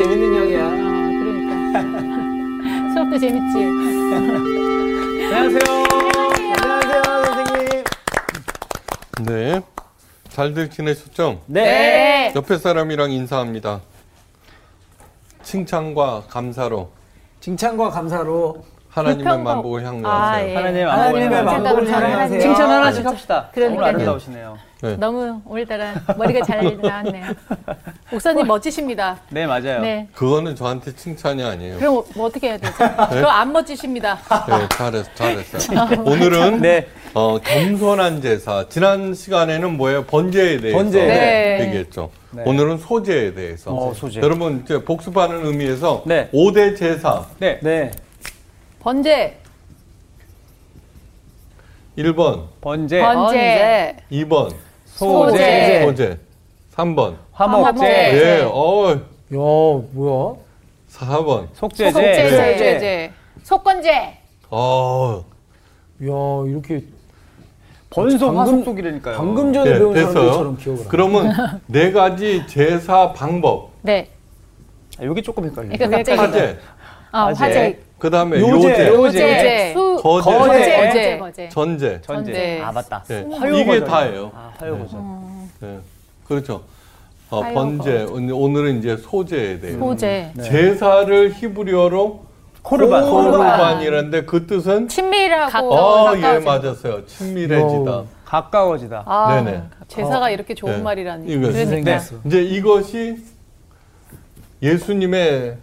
[0.00, 0.64] 재밌는 형이야.
[0.64, 0.70] 아,
[1.20, 1.52] 그러니까.
[2.94, 3.64] 수업도 재밌지.
[5.26, 5.60] 안녕하세요.
[6.56, 7.84] 안녕하세요, 선생님.
[9.26, 9.60] 네.
[10.30, 11.42] 잘들 지내셨죠?
[11.44, 12.32] 네.
[12.34, 13.82] 옆에 사람이랑 인사합니다.
[15.42, 16.92] 칭찬과 감사로
[17.40, 20.06] 칭찬과 감사로 하나님의 만복을 향유하세요.
[20.06, 20.54] 아, 예.
[20.54, 22.40] 하나님 하나님의 만복을 향하세요.
[22.40, 23.08] 칭찬 아, 하나씩 네.
[23.08, 23.48] 합시다.
[23.52, 23.78] 그러니까요.
[23.78, 24.58] 오늘 아름다우시네요.
[24.82, 24.96] 네.
[24.96, 27.26] 너무 오늘따라 머리가 잘 나왔네요.
[28.10, 29.20] 목사님 멋지십니다.
[29.28, 29.80] 네, 맞아요.
[29.82, 30.08] 네.
[30.14, 31.78] 그거는 저한테 칭찬이 아니에요.
[31.78, 32.72] 그럼 뭐 어떻게 해야 되죠?
[33.10, 34.18] 그거 안 멋지십니다.
[34.48, 36.00] 네, 잘했어, 잘했어요.
[36.04, 36.88] 오늘은 네.
[37.14, 38.66] 어, 겸손한 제사.
[38.68, 40.04] 지난 시간에는 뭐예요?
[40.04, 41.06] 번제에 대해서 번제.
[41.06, 41.66] 네.
[41.66, 42.10] 얘기했죠.
[42.30, 42.42] 네.
[42.46, 43.72] 오늘은 소제에 대해서.
[43.72, 44.20] 어, 소제.
[44.20, 46.28] 여러분 이제 복습하는 의미에서 네.
[46.32, 47.60] 오 5대 제사 네.
[47.62, 47.90] 네.
[48.80, 49.36] 번제,
[51.98, 54.54] 1번, 번제, 번제, 2번,
[54.86, 56.18] 소제, 소제,
[56.74, 57.16] 3번.
[57.32, 57.84] 화목제.
[57.86, 58.98] 예, 어, 야,
[59.32, 60.36] 뭐야?
[60.90, 61.48] 4번.
[61.54, 61.90] 속제제,
[62.30, 63.12] 속제제.
[63.42, 64.16] 속건제.
[64.50, 65.24] 어,
[66.02, 66.06] 야,
[66.48, 66.84] 이렇게
[67.90, 69.16] 방금- 화속속이라니까요.
[69.16, 70.12] 방금 전에 예, 배운 됐어요.
[70.32, 70.84] 사람들처럼 기억을.
[70.88, 73.70] 그러면 네 가지 제사 방법.
[73.82, 74.08] 네.
[74.98, 75.72] 아, 여기 조금 헷갈려요.
[75.76, 76.58] 그러니까 갑자기 화제,
[77.12, 77.44] 어, 화제.
[77.44, 78.52] 화제, 그 다음에 요제.
[78.52, 78.94] 요제, 요제.
[78.94, 80.86] 요제, 수, 거제, 거제, 거제.
[80.86, 81.48] 거제, 거제.
[81.48, 82.00] 전제.
[82.02, 82.32] 전제.
[82.32, 82.60] 전제.
[82.62, 83.04] 아, 맞다.
[83.10, 83.84] 예, 화요 이게.
[83.84, 84.30] 다예요.
[84.34, 84.86] 아, 화요
[85.60, 85.68] 네.
[85.68, 85.78] 예,
[86.26, 86.62] 그렇죠.
[87.30, 88.06] 어, 번제.
[88.10, 89.78] 오늘- 오늘은 이제 소제에 대해서.
[89.78, 90.30] 소제.
[90.34, 90.42] 네.
[90.42, 92.24] 제사를 히브리어로
[92.62, 93.10] 코르반.
[93.10, 96.38] 코르반이라는데 그 뜻은 친밀하고 어, 예.
[96.38, 97.06] 맞았어요.
[97.06, 97.90] 친밀해지다.
[97.90, 98.06] 요.
[98.24, 99.02] 가까워지다.
[99.06, 99.62] 아, 네네.
[99.88, 100.82] 제사가 이렇게 좋은 네.
[100.82, 101.26] 말이라니.
[101.26, 101.64] 이거 그러니까.
[101.66, 102.16] 생겼어.
[102.24, 103.16] 이제 이것이
[104.62, 105.56] 예수님의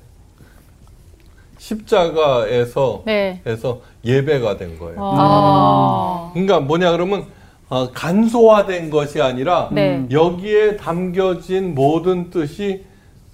[1.67, 3.41] 십자가에서 네.
[3.45, 4.97] 에서 예배가 된 거예요.
[4.99, 6.29] 아.
[6.33, 7.25] 그러니까 뭐냐 그러면
[7.69, 10.05] 어, 간소화된 것이 아니라 네.
[10.09, 12.85] 여기에 담겨진 모든 뜻이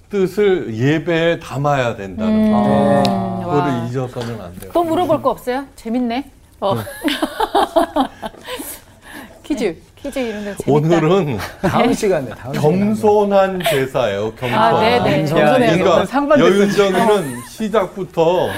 [0.10, 2.60] 뜻을 예배에 담아야 된다는 거.
[2.60, 2.64] 음.
[2.64, 3.04] 네.
[3.44, 3.86] 그거를 와.
[3.86, 4.72] 잊어서는 안 돼요.
[4.74, 5.66] 또 물어볼 거 없어요?
[5.76, 6.32] 재밌네.
[6.60, 6.76] 어.
[9.44, 9.78] 퀴즈.
[10.04, 10.64] 퀴즈 이런 거 재밌다.
[10.72, 14.34] 오늘은 다음 시간에 다음 겸손한 제사예요.
[14.36, 14.54] 겸손.
[14.60, 15.26] 아, 네네.
[15.26, 15.38] 겸손.
[15.80, 16.40] 이거 그러니까.
[16.40, 18.50] 여윤정이는 시작부터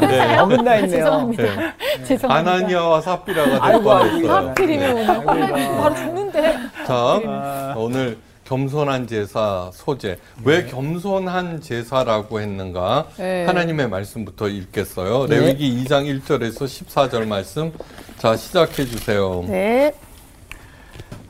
[0.00, 0.90] 네, 어긋나 있네요.
[0.90, 1.42] 죄송합니다.
[1.44, 1.72] 네.
[2.04, 2.52] 죄송합니다.
[2.52, 4.32] 아나니아와 삽비라가 될 뻔했어요.
[4.32, 5.76] 하필이면 오늘 아이고.
[5.80, 6.42] 바로 죽는데.
[6.84, 6.94] 자,
[7.26, 7.74] 아.
[7.76, 10.18] 오늘 겸손한 제사 소제.
[10.42, 13.06] 왜 겸손한 제사라고 했는가?
[13.18, 13.44] 네.
[13.46, 15.26] 하나님의 말씀부터 읽겠어요.
[15.28, 15.38] 네.
[15.38, 17.72] 레위기 2장 1절에서 14절 말씀.
[18.16, 19.44] 자, 시작해 주세요.
[19.46, 19.92] 네.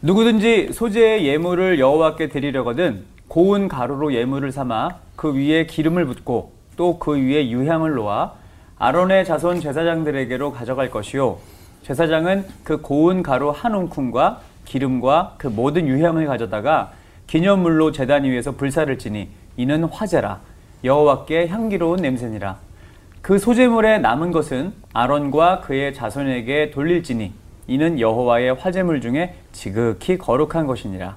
[0.01, 7.17] 누구든지 소재의 예물을 여호와께 드리려거든 고운 가루로 예물을 삼아 그 위에 기름을 붓고 또 그
[7.17, 8.33] 위에 유향을 놓아
[8.79, 11.39] 아론의 자손 제사장들에게로 가져갈 것이요.
[11.83, 16.93] 제사장은 그 고운 가루 한 움큼과 기름과 그 모든 유향을 가져다가
[17.27, 20.39] 기념물로 제단 위에서 불사를 지니 이는 화제라.
[20.85, 22.59] 여호와께 향기로운 냄새니라.
[23.21, 27.33] 그 소재물에 남은 것은 아론과 그의 자손에게 돌릴지니
[27.69, 31.17] 이는 여호와의 화제물 중에 지극히 거룩한 것이니라.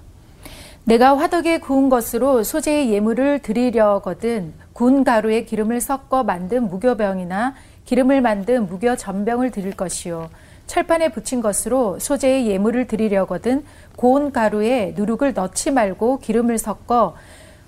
[0.84, 8.68] 내가 화덕에 구운 것으로 소재의 예물을 드리려거든 구운 가루에 기름을 섞어 만든 무교병이나 기름을 만든
[8.68, 10.30] 무교 전병을 드릴 것이요
[10.66, 13.64] 철판에 붙인 것으로 소재의 예물을 드리려거든
[13.96, 17.16] 고운 가루에 누룩을 넣지 말고 기름을 섞어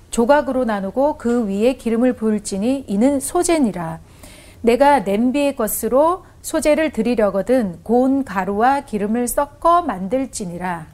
[0.10, 4.00] 조각으로 나누고 그 위에 기름을 부을지니 이는 소재니라
[4.62, 10.86] 내가 냄비의 것으로 소재를 드리려거든 고운 가루와 기름을 섞어 만들지니라.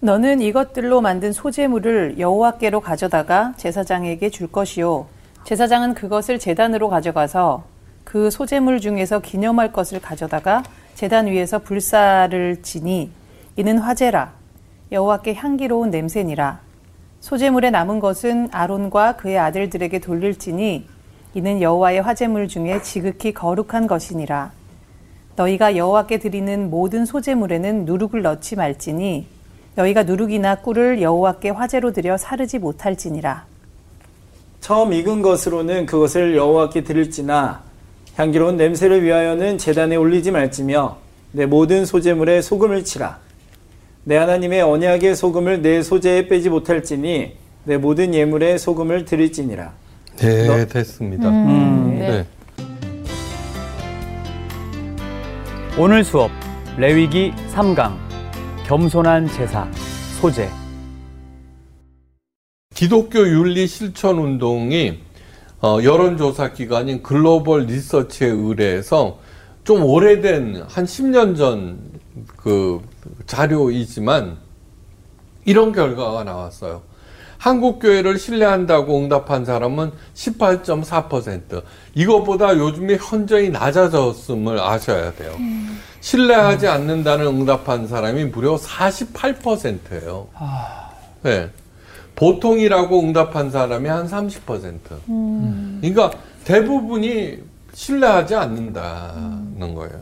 [0.00, 5.06] 너는 이것들로 만든 소재물을 여호와께로 가져다가 제사장에게 줄 것이요.
[5.44, 7.64] 제사장은 그것을 제단으로 가져가서
[8.04, 10.62] 그 소재물 중에서 기념할 것을 가져다가
[10.94, 13.10] 제단 위에서 불사를 지니
[13.56, 14.32] 이는 화제라.
[14.90, 16.60] 여호와께 향기로운 냄새니라.
[17.20, 20.88] 소재물에 남은 것은 아론과 그의 아들들에게 돌릴지니
[21.34, 24.52] 이는 여호와의 화제물 중에 지극히 거룩한 것이니라
[25.36, 29.26] 너희가 여호와께 드리는 모든 소재물에는 누룩을 넣지 말지니
[29.74, 33.46] 너희가 누룩이나 꿀을 여호와께 화제로 드려 사르지 못할지니라.
[34.60, 37.62] 처음 익은 것으로는 그것을 여호와께 드릴지나
[38.14, 40.98] 향기로운 냄새를 위하여는 제단에 올리지 말지며
[41.32, 43.18] 내 모든 소재물에 소금을 치라.
[44.04, 49.72] 내 하나님의 언약의 소금을 내 소재에 빼지 못할지니 내 모든 예물에 소금을 드릴지니라.
[50.16, 51.28] 네, 너- 됐습니다.
[51.28, 51.96] 음.
[51.98, 52.08] 네.
[52.10, 52.26] 네.
[55.78, 56.30] 오늘 수업
[56.76, 57.96] 레위기 3강
[58.66, 59.66] 겸손한 제사
[60.20, 60.48] 소재
[62.74, 64.98] 기독교 윤리 실천 운동이
[65.62, 69.18] 어, 여론조사 기관인 글로벌 리서치에 의뢰해서
[69.64, 71.92] 좀 오래된 한 10년 전
[72.36, 72.82] 그
[73.26, 74.36] 자료이지만
[75.46, 76.82] 이런 결과가 나왔어요.
[77.42, 81.60] 한국 교회를 신뢰한다고 응답한 사람은 18.4%.
[81.92, 85.34] 이것보다 요즘에 현저히 낮아졌음을 아셔야 돼요.
[86.00, 90.28] 신뢰하지 않는다는 응답한 사람이 무려 48%예요.
[91.24, 91.50] 네.
[92.14, 94.78] 보통이라고 응답한 사람이 한 30%.
[95.80, 96.12] 그러니까
[96.44, 97.38] 대부분이
[97.74, 100.00] 신뢰하지 않는다는 거예요.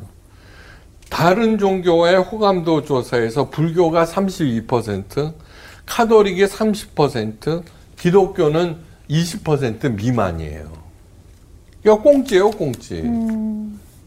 [1.08, 5.32] 다른 종교의 호감도 조사에서 불교가 32%,
[5.90, 7.64] 카톨릭이 30%,
[7.98, 8.76] 기독교는
[9.10, 10.70] 20% 미만이에요.
[11.82, 13.02] 그러니까 꽁찌예요, 꽁찌.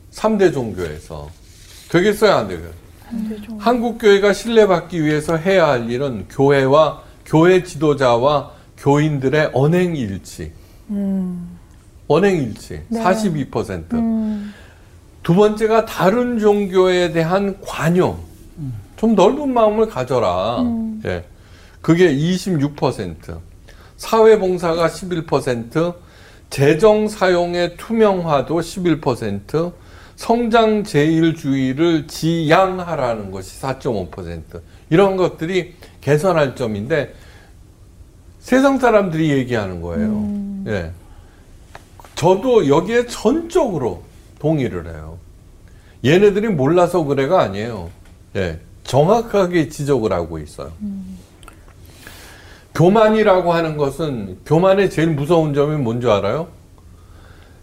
[0.09, 1.29] 삼 3대 종교에서.
[1.89, 2.71] 되겠어요, 안 되겠어요?
[3.59, 10.53] 한국 교회가 신뢰받기 위해서 해야 할 일은 교회와 교회 지도자와 교인들의 언행 일치.
[12.07, 12.81] 언행 일치.
[12.91, 14.53] 42%.
[15.21, 18.19] 두 번째가 다른 종교에 대한 관용.
[18.95, 20.63] 좀 넓은 마음을 가져라.
[21.05, 21.25] 예.
[21.83, 23.39] 그게 26%.
[23.97, 25.95] 사회봉사가 11%,
[26.49, 29.73] 재정 사용의 투명화도 11%,
[30.15, 34.61] 성장 제일주의를 지양하라는 것이 4.5%.
[34.89, 37.13] 이런 것들이 개선할 점인데
[38.39, 40.63] 세상 사람들이 얘기하는 거예요.
[40.67, 40.91] 예.
[42.15, 44.03] 저도 여기에 전적으로
[44.39, 45.17] 동의를 해요.
[46.05, 47.89] 얘네들이 몰라서 그래가 아니에요.
[48.37, 48.59] 예.
[48.83, 50.71] 정확하게 지적을 하고 있어요.
[52.75, 56.47] 교만이라고 하는 것은 교만의 제일 무서운 점이 뭔지 알아요?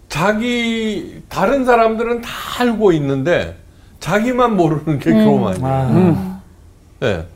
[0.09, 2.31] 자기 다른 사람들은 다
[2.61, 3.57] 알고 있는데
[4.01, 5.67] 자기만 모르는 게 교만이에요.
[5.67, 6.41] 아,
[7.03, 7.27] 예.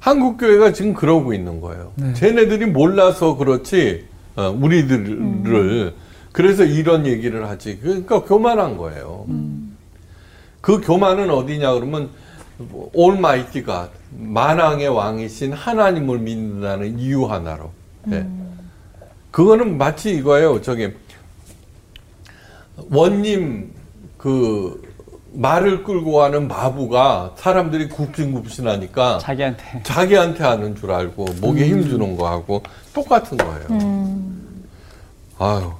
[0.00, 1.92] 한국 교회가 지금 그러고 있는 거예요.
[2.14, 4.04] 쟤네들이 몰라서 그렇지
[4.36, 5.94] 어, 우리들을
[6.32, 7.78] 그래서 이런 얘기를 하지.
[7.78, 9.26] 그러니까 교만한 거예요.
[10.60, 12.10] 그 교만은 어디냐 그러면
[12.92, 17.70] 올마이티 가 만왕의 왕이신 하나님을 믿는다는 이유 하나로.
[18.12, 18.26] 예.
[19.30, 20.62] 그거는 마치 이거예요.
[20.62, 20.92] 저기
[22.90, 23.72] 원님
[24.16, 24.80] 그
[25.32, 32.62] 말을 끌고 가는 마부가 사람들이 굽신굽신하니까 자기한테 자기한테 하는 줄 알고 목에 힘 주는 거하고
[32.94, 34.14] 똑같은 거예요.
[35.38, 35.72] 아유,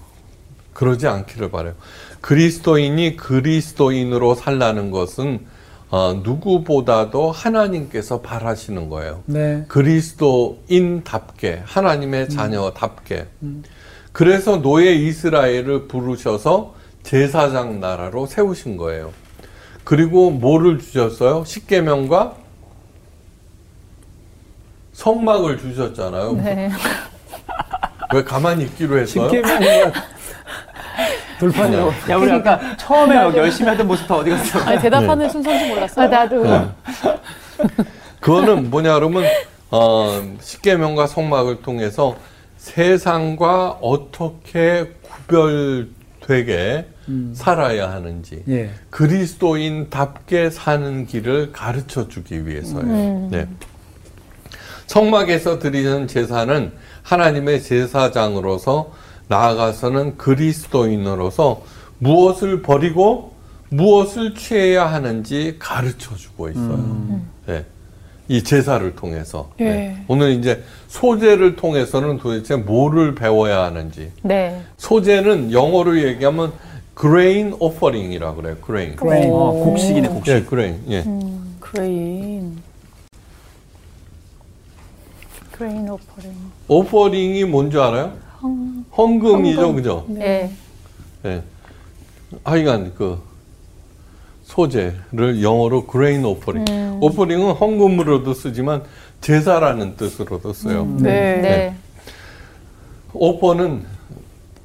[0.73, 1.75] 그러지 않기를 바래요.
[2.21, 5.47] 그리스도인이 그리스도인으로 살라는 것은
[5.95, 9.23] 어, 누구보다도 하나님께서 바라시는 거예요.
[9.27, 9.65] 네.
[9.69, 13.29] 그리스도인답게 하나님의 자녀답게.
[14.11, 16.75] 그래서 노예 이스라엘을 부르셔서
[17.05, 19.13] 제사장 나라로 세우신 거예요.
[19.85, 21.45] 그리고 뭐를 주셨어요?
[21.45, 22.39] 십계명과
[24.95, 26.33] 성막을 주셨잖아요.
[26.33, 26.71] 네.
[28.13, 29.29] 왜 가만히 있기로 했어요?
[29.29, 29.93] 십계명이가
[31.39, 31.93] 돌판이라고.
[32.11, 34.59] 야 우리 아까 처음에 여기 열심히 하던 모습 다 어디 갔어?
[34.61, 36.07] 아니 대답하는 순서인지 몰랐어요.
[36.07, 36.43] 아, 나도.
[36.45, 36.67] 네.
[38.21, 39.25] 그거는 뭐냐 그러면
[39.71, 42.17] 어, 십계명과 성막을 통해서
[42.57, 44.93] 세상과 어떻게
[45.27, 46.87] 구별되게
[47.35, 48.71] 살아야 하는지 예.
[48.89, 53.29] 그리스도인답게 사는 길을 가르쳐 주기 위해서예요.
[53.31, 53.47] 네.
[54.87, 56.73] 성막에서 드리는 제사는
[57.03, 58.93] 하나님의 제사장으로서
[59.29, 61.63] 나아가서는 그리스도인으로서
[61.99, 63.33] 무엇을 버리고
[63.71, 67.21] 무엇을 취해야 하는지 가르쳐 주고 있어요.
[67.47, 67.65] 네.
[68.29, 69.51] 이 제사를 통해서.
[69.61, 69.65] 예.
[69.65, 70.05] 네.
[70.09, 74.11] 오늘 이제 소제를 통해서는 도대체 뭐를 배워야 하는지.
[74.23, 74.63] 네.
[74.79, 76.53] 소제는 영어로 얘기하면
[76.99, 78.57] grain offering이라고 그래요.
[78.63, 78.99] grain.
[79.33, 80.35] 어, 곡식이네 곡식.
[80.35, 80.81] 예, grain.
[80.91, 81.05] 예.
[81.61, 82.63] Grain.
[85.51, 86.33] Grain offering.
[86.69, 88.13] offering이 뭔지 알아요?
[88.97, 90.05] 헌금이죠, 그죠?
[90.09, 90.51] 네.
[91.25, 91.43] 예.
[92.45, 93.21] 하여간 그
[94.45, 96.99] 소제를 영어로 grain offering.
[97.01, 98.83] offering은 헌금으로도 쓰지만
[99.21, 100.85] 제사라는 뜻으로도 써요.
[100.99, 101.41] 네.
[101.41, 101.75] 네.
[103.13, 103.85] offer는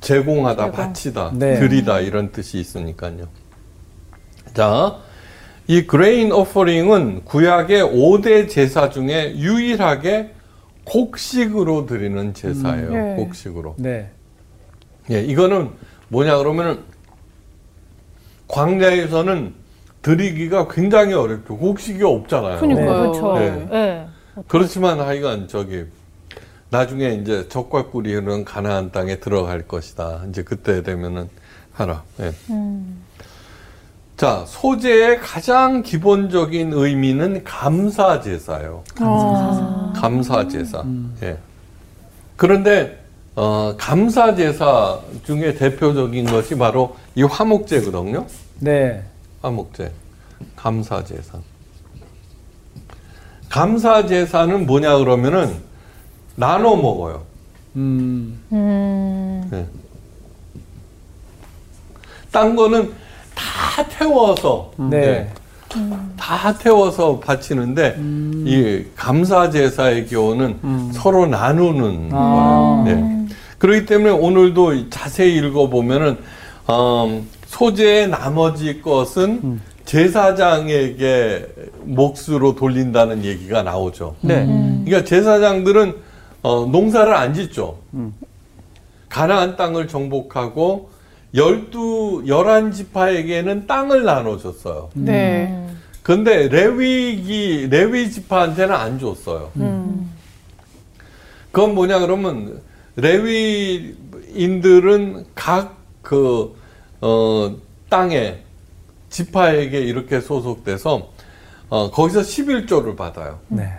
[0.01, 0.71] 제공하다, 제공.
[0.71, 1.59] 바치다, 네.
[1.59, 3.27] 드리다 이런 뜻이 있으니까요.
[4.53, 4.97] 자,
[5.67, 10.31] 이 grain offering은 구약의 5대 제사 중에 유일하게
[10.83, 12.89] 곡식으로 드리는 제사예요.
[12.91, 13.15] 네.
[13.15, 13.75] 곡식으로.
[13.77, 14.09] 네.
[15.11, 15.69] 예, 이거는
[16.09, 16.79] 뭐냐 그러면은
[18.47, 19.53] 광야에서는
[20.01, 21.57] 드리기가 굉장히 어렵죠.
[21.57, 22.59] 곡식이 없잖아요.
[22.59, 23.11] 그러니까요.
[23.11, 23.33] 그렇죠.
[23.37, 23.67] 네.
[23.69, 24.07] 네.
[24.47, 25.85] 그렇지만 하여간 저기
[26.69, 30.21] 나중에 이제 적과 꿀이 흐르는 가나안 땅에 들어갈 것이다.
[30.29, 31.29] 이제 그때 되면은
[31.73, 32.03] 하라.
[32.21, 32.33] 예.
[34.15, 38.83] 자, 소재의 가장 기본적인 의미는 감사 제사예요.
[38.99, 39.93] 아.
[39.95, 40.83] 감사 제사.
[41.23, 41.37] 예.
[42.35, 43.03] 그런데
[43.35, 48.25] 어, 감사 제사 중에 대표적인 것이 바로 이 화목제거든요.
[48.59, 49.03] 네.
[49.41, 49.91] 화목제,
[50.55, 51.37] 감사 제사.
[53.47, 55.55] 감사 제사는 뭐냐 그러면은
[56.35, 57.23] 나눠 먹어요.
[57.75, 58.39] 음.
[59.51, 59.65] 네.
[62.31, 62.93] 딴 거는
[63.33, 65.31] 다 태워서 네.
[66.17, 67.97] 다 태워서 바치는데
[68.45, 72.83] 이 감사 제사의 경우는 서로 나누는 아.
[72.85, 72.97] 거예요.
[72.99, 73.35] 네.
[73.57, 76.17] 그렇기 때문에 오늘도 자세히 읽어보면은
[76.69, 81.47] 음, 소재의 나머지 것은 제사장에게
[81.83, 84.15] 몫으로 돌린다는 얘기가 나오죠.
[84.21, 84.45] 네.
[84.85, 85.95] 그러니까 제사장들은
[86.41, 87.79] 어, 농사를 안 짓죠.
[89.09, 90.89] 가나안 땅을 정복하고
[91.33, 94.89] 열두 열한 지파에게는 땅을 나눠줬어요.
[94.93, 95.67] 네.
[96.01, 99.51] 근데 레위기 레위 지파한테는 안 줬어요.
[99.57, 100.11] 음.
[101.51, 102.61] 그건 뭐냐 그러면
[102.95, 104.45] 레위인들은
[105.35, 106.55] 각그
[107.01, 107.55] 어,
[107.89, 108.39] 땅에
[109.09, 111.09] 지파에게 이렇게 소속돼서
[111.69, 113.39] 어, 거기서 11조를 받아요.
[113.47, 113.71] 네.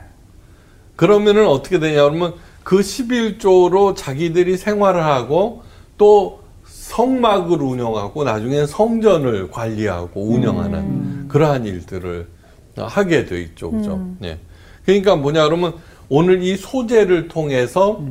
[0.97, 5.63] 그러면은 어떻게 되냐 그러면 그 11조로 자기들이 생활을 하고
[5.97, 6.40] 또
[6.91, 12.27] 성막을 운영하고 나중에 성전을 관리하고 운영하는 그러한 일들을
[12.77, 13.71] 하게 돼 있죠.
[13.71, 14.05] 그죠?
[14.25, 14.39] 예.
[14.85, 15.75] 그러니까 뭐냐 그러면
[16.09, 18.03] 오늘 이 소재를 통해서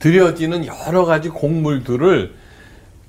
[0.00, 2.34] 드려지는 여러 가지 곡물들을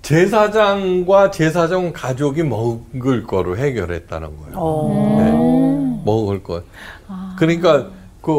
[0.03, 4.53] 제사장과 제사장 가족이 먹을 거로 해결했다는 거예요.
[4.53, 5.15] 어.
[5.17, 6.05] 네.
[6.05, 6.63] 먹을 것.
[7.39, 7.87] 그러니까
[8.21, 8.31] 그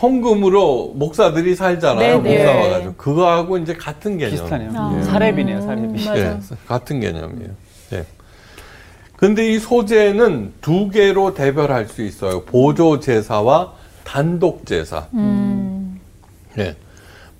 [0.00, 2.22] 헌금으로 목사들이 살잖아요.
[2.22, 2.44] 네, 네.
[2.44, 4.32] 목사 와가지고 그거하고 이제 같은 개념.
[4.32, 4.70] 비슷하네요.
[4.74, 5.02] 아.
[5.02, 6.04] 사례비네요, 사례비.
[6.04, 6.18] 맞아.
[6.18, 7.50] 예, 같은 개념이에요.
[7.92, 8.04] 예.
[9.16, 12.44] 근데 이 소재는 두 개로 대별할 수 있어요.
[12.44, 13.74] 보조 제사와
[14.04, 15.08] 단독 제사.
[15.14, 16.00] 음.
[16.58, 16.76] 예.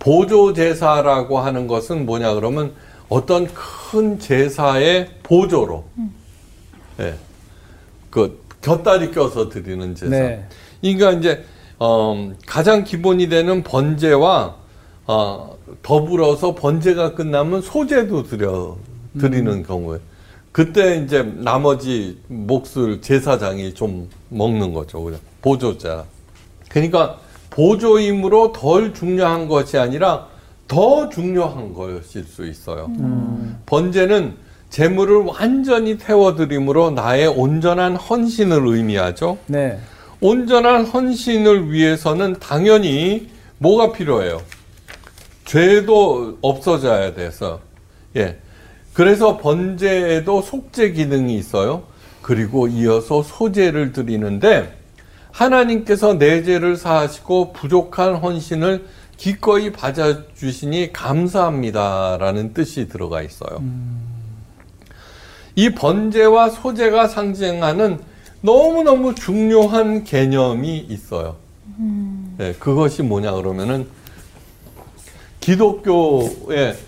[0.01, 2.73] 보조 제사라고 하는 것은 뭐냐 그러면
[3.09, 5.85] 어떤 큰 제사의 보조로,
[7.01, 7.15] 예,
[8.11, 10.11] 그 곁다리 껴서 드리는 제사.
[10.11, 10.45] 네.
[10.81, 11.45] 그러니까 이제
[11.79, 14.57] 어, 가장 기본이 되는 번제와
[15.07, 18.77] 어, 더불어서 번제가 끝나면 소제도 드려
[19.19, 19.99] 드리는 경우에
[20.53, 25.03] 그때 이제 나머지 몫을 제사장이 좀 먹는 거죠.
[25.03, 26.05] 그냥 보조자.
[26.69, 27.19] 그러니까
[27.51, 30.27] 보조임으로 덜 중요한 것이 아니라
[30.67, 32.91] 더 중요한 것일 수 있어요.
[33.67, 34.35] 번제는
[34.69, 39.39] 재물을 완전히 태워드림으로 나의 온전한 헌신을 의미하죠.
[39.47, 39.79] 네.
[40.21, 44.43] 온전한 헌신을 위해서는 당연히 뭐가 필요해요?
[45.45, 47.61] 죄도 없어져야 돼서.
[48.17, 48.39] 예.
[48.93, 51.85] 그래서 번제에도 속죄 기능이 있어요.
[52.21, 54.77] 그리고 이어서 소제를 드리는데
[55.31, 63.63] 하나님께서 내 죄를 사하시고 부족한 헌신을 기꺼이 받아주시니 감사합니다라는 뜻이 들어가 있어요.
[65.55, 68.01] 이 번제와 소제가 상징하는
[68.41, 71.37] 너무너무 중요한 개념이 있어요.
[72.39, 73.89] 네, 그것이 뭐냐 그러면은
[75.41, 76.79] 기독교의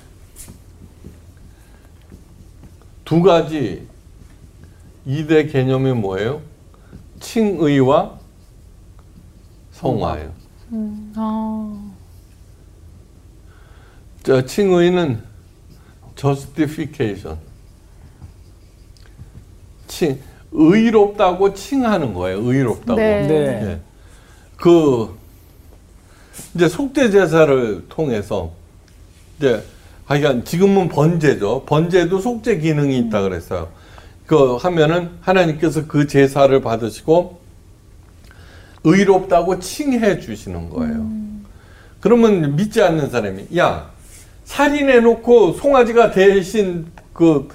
[3.05, 3.87] 두 가지
[5.07, 6.43] 이대 개념이 뭐예요?
[7.21, 8.19] 칭의와
[9.73, 10.33] 성화예요.
[11.17, 11.93] 어.
[14.23, 15.23] 저 칭의는
[16.15, 17.39] justification.
[19.89, 20.21] 칭
[20.53, 22.39] 의롭다고 칭하는 거예요.
[22.39, 22.99] 의롭다고.
[22.99, 23.27] 네.
[23.27, 23.37] 네.
[23.37, 23.81] 예.
[24.57, 25.17] 그
[26.55, 28.53] 이제 속죄 제사를 통해서
[29.39, 29.63] 이제
[30.07, 31.65] 하여간 지금은 번제죠.
[31.67, 33.69] 번제도 속죄 기능이 있다 그랬어요.
[34.27, 37.41] 그 하면은 하나님께서 그 제사를 받으시고
[38.85, 41.09] 의롭다고 칭해 주시는 거예요.
[42.01, 43.91] 그러면 믿지 않는 사람이 야
[44.45, 47.49] 살인해 놓고 송아지가 대신 그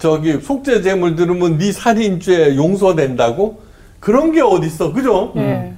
[0.00, 3.60] 저기 속죄 제물 들으면 네 살인죄 용서된다고
[4.00, 5.32] 그런 게 어딨어 그죠?
[5.36, 5.74] 네.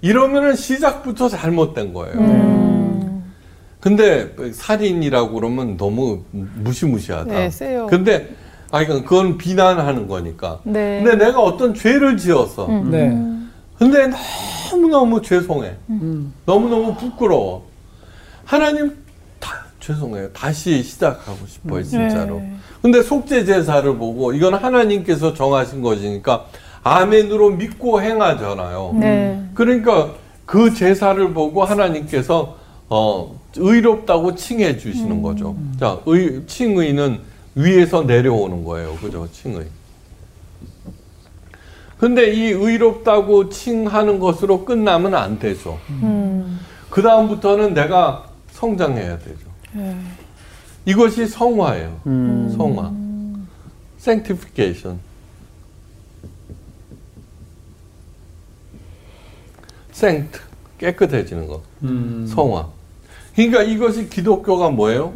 [0.00, 2.14] 이러면은 시작부터 잘못된 거예요.
[2.18, 3.32] 음.
[3.78, 7.32] 근데 살인이라고 그러면 너무 무시무시하다.
[7.32, 7.86] 네, 세요.
[7.86, 8.30] 근데
[8.70, 10.60] 아 그러니까 그건 비난하는 거니까.
[10.64, 11.02] 네.
[11.02, 12.66] 근데 내가 어떤 죄를 지었어.
[12.90, 13.10] 네.
[13.76, 14.10] 근데
[14.72, 15.74] 너무너무 죄송해.
[15.90, 16.32] 음.
[16.46, 17.66] 너무너무 부끄러워.
[18.44, 18.99] 하나님 다
[19.80, 20.32] 죄송해요.
[20.32, 22.36] 다시 시작하고 싶어요, 진짜로.
[22.36, 22.54] 네.
[22.82, 26.46] 근데 속죄 제사를 보고 이건 하나님께서 정하신 것이니까
[26.82, 28.96] 아멘으로 믿고 행하잖아요.
[28.98, 29.42] 네.
[29.54, 30.12] 그러니까
[30.46, 32.56] 그 제사를 보고 하나님께서
[32.88, 35.56] 어, 의롭다고 칭해 주시는 거죠.
[35.78, 37.20] 자, 의, 칭의는
[37.54, 38.96] 위에서 내려오는 거예요.
[38.96, 39.28] 그죠?
[39.30, 39.66] 칭의.
[41.98, 45.78] 근데 이 의롭다고 칭하는 것으로 끝나면 안 되죠.
[45.90, 46.58] 음.
[46.88, 49.49] 그 다음부터는 내가 성장해야 되죠.
[49.72, 49.96] 네.
[50.84, 52.00] 이것이 성화예요.
[52.06, 52.54] 음.
[52.56, 52.92] 성화.
[53.98, 54.98] sanctification.
[59.92, 60.38] saint,
[60.78, 61.62] 깨끗해지는 거.
[61.82, 62.26] 음.
[62.26, 62.68] 성화.
[63.34, 65.12] 그러니까 이것이 기독교가 뭐예요?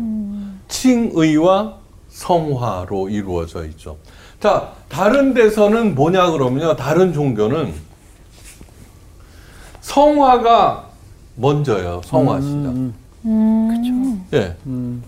[0.68, 3.96] 칭의와 성화로 이루어져 있죠.
[4.40, 6.76] 자, 다른 데서는 뭐냐 그러면요.
[6.76, 7.74] 다른 종교는
[9.80, 10.90] 성화가
[11.36, 12.00] 먼저예요.
[12.04, 12.72] 성화시다.
[13.26, 14.26] 음.
[14.34, 14.56] 예.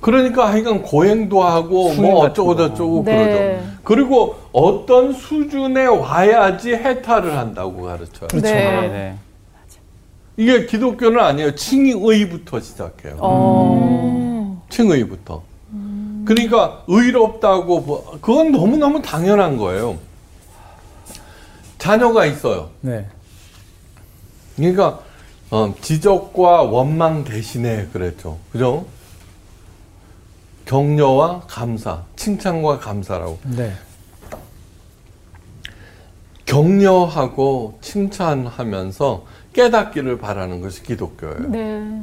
[0.01, 2.69] 그러니까 하여간 고행도 하고 뭐 어쩌고 거.
[2.69, 3.17] 저쩌고 네.
[3.61, 3.67] 그러죠.
[3.85, 8.29] 그리고 어떤 수준에 와야지 해탈을 한다고 가르쳐요.
[8.29, 8.41] 그렇죠.
[8.49, 8.89] 네.
[8.89, 9.15] 네.
[10.39, 11.55] 이게 기독교는 아니에요.
[11.55, 13.17] 칭의부터 시작해요.
[13.21, 14.63] 어.
[14.71, 15.43] 칭의부터.
[16.27, 19.97] 그러니까 의롭다고 뭐- 그건 너무너무 당연한 거예요.
[21.79, 22.71] 자녀가 있어요.
[22.81, 23.07] 네.
[24.57, 25.01] 그러니까
[25.51, 28.39] 어, 지적과 원망 대신에 그랬죠.
[28.53, 28.87] 그죠?
[30.65, 33.39] 격려와 감사, 칭찬과 감사라고.
[33.45, 33.73] 네.
[36.45, 41.49] 격려하고 칭찬하면서 깨닫기를 바라는 것이 기독교예요.
[41.49, 42.03] 네.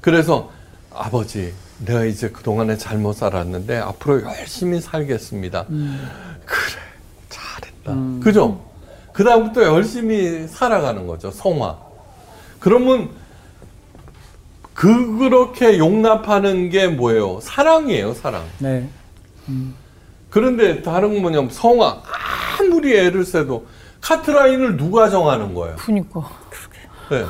[0.00, 0.50] 그래서
[0.92, 5.64] 아버지, 내가 이제 그동안에 잘못 살았는데 앞으로 열심히 살겠습니다.
[5.64, 6.82] 그래,
[7.28, 8.22] 잘했다.
[8.22, 8.64] 그죠?
[9.12, 11.30] 그다음부터 열심히 살아가는 거죠.
[11.30, 11.87] 성화.
[12.58, 13.10] 그러면
[14.74, 17.40] 그렇게 용납하는 게 뭐예요?
[17.40, 18.44] 사랑이에요, 사랑.
[18.58, 18.88] 네.
[20.30, 22.02] 그런데 다른 건 뭐냐면 성화.
[22.60, 23.66] 아무리 애를 써도
[24.00, 25.76] 카트라인을 누가 정하는 거예요?
[25.76, 26.28] 그니까.
[27.10, 27.24] 네.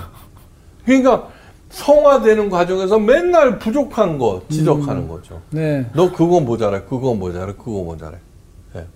[0.85, 1.29] 그러니까
[1.71, 5.41] 성화되는 과정에서 맨날 부족한 거 지적하는 거죠.
[5.51, 5.87] 네.
[5.93, 8.17] 너 그거 모자래, 그거 모자래, 그거 모자래.
[8.75, 8.87] 예.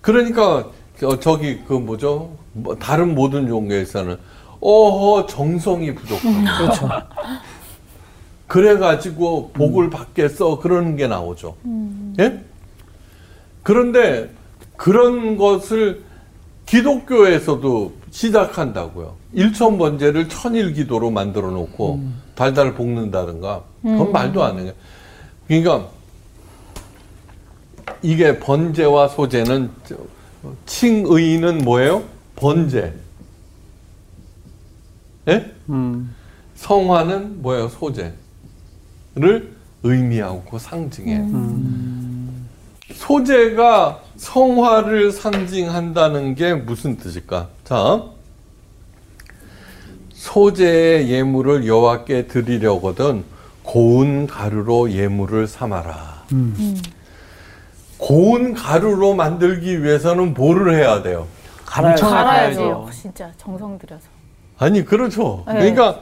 [0.00, 0.68] 그러니까
[1.02, 2.36] 어, 저기 그 뭐죠?
[2.52, 4.16] 뭐 다른 모든 종교에서는
[4.60, 6.58] 어허 정성이 부족하다.
[6.58, 6.88] 그렇죠.
[8.46, 11.54] 그래가지고 복을 받겠어 그러는 게 나오죠.
[12.18, 12.40] 예?
[13.62, 14.30] 그런데
[14.76, 16.02] 그런 것을
[16.66, 19.14] 기독교에서도 시작한다고요.
[19.34, 22.00] 일천 번제를 천일 기도로 만들어 놓고
[22.34, 24.72] 달달 볶는다든가 그건 말도 안 해요.
[25.46, 25.86] 그러니까
[28.02, 29.96] 이게 번제와 소제는 저-
[30.66, 32.02] 칭의는 뭐예요?
[32.36, 32.94] 번제.
[35.28, 35.52] 예?
[35.68, 36.14] 음.
[36.54, 37.68] 성화는 뭐예요?
[37.68, 41.28] 소제를 의미하고 상징해요.
[42.94, 47.48] 소제가 성화를 상징한다는 게 무슨 뜻일까?
[47.64, 48.02] 자,
[50.12, 53.24] 소제의 예물을 여호와께 드리려거든
[53.62, 56.24] 고운 가루로 예물을 삼아라.
[57.98, 61.26] 고운 가루로 만들기 위해서는 뭐를 해야 돼요?
[61.66, 62.06] 갈아야죠.
[62.08, 62.88] 갈아야죠.
[62.92, 64.17] 진짜 정성 들여서.
[64.58, 65.44] 아니 그렇죠.
[65.46, 65.54] 네.
[65.54, 66.00] 그러니까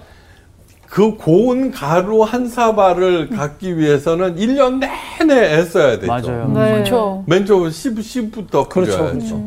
[0.89, 6.07] 그 고운 가루 한 사발을 갖기 위해서는 1년 내내 애써야 되죠.
[6.07, 6.49] 맞아요.
[6.49, 6.73] 네.
[6.73, 7.25] 그렇죠.
[7.27, 9.11] 맨 처음 씨, 씨부터 그렇죠.
[9.11, 9.43] 그렇죠.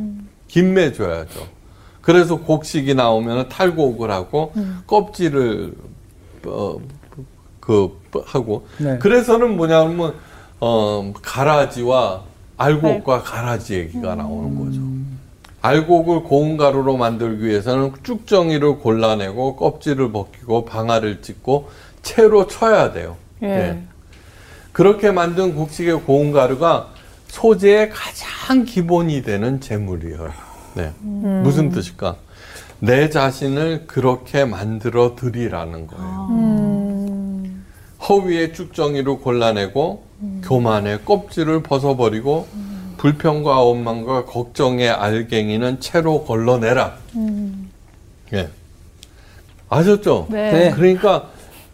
[0.47, 1.47] 김매 줘야죠.
[2.01, 4.53] 그래서 곡식이 나오면 탈곡을 하고
[4.87, 5.73] 껍질을
[6.45, 6.77] 어,
[7.59, 8.97] 그 하고 네.
[8.97, 10.13] 그래서는 뭐냐면
[10.59, 12.23] 어, 가라지와
[12.57, 14.81] 알곡과 가라지 얘기가 나오는 거죠.
[15.61, 21.69] 알곡을 고운 가루로 만들기 위해서는 쭉정이를 골라내고 껍질을 벗기고 방아를 찢고
[22.01, 23.17] 채로 쳐야 돼요.
[23.43, 23.47] 예.
[23.47, 23.83] 예.
[24.71, 26.93] 그렇게 만든 곡식의 고운 가루가
[27.27, 30.31] 소재의 가장 기본이 되는 재물이에요.
[30.75, 30.93] 네.
[31.01, 32.15] 무슨 뜻일까?
[32.79, 36.27] 내 자신을 그렇게 만들어 드리라는 거예요.
[36.31, 37.65] 음.
[38.07, 40.03] 허위의 쭉정이를 골라내고
[40.43, 42.47] 교만의 껍질을 벗어버리고
[42.99, 46.97] 불평과 원망과 걱정의 알갱이는 채로 걸러내라.
[48.33, 48.49] 예.
[49.69, 50.27] 아셨죠?
[50.29, 50.51] 네.
[50.51, 50.71] 네.
[50.71, 51.29] 그러니까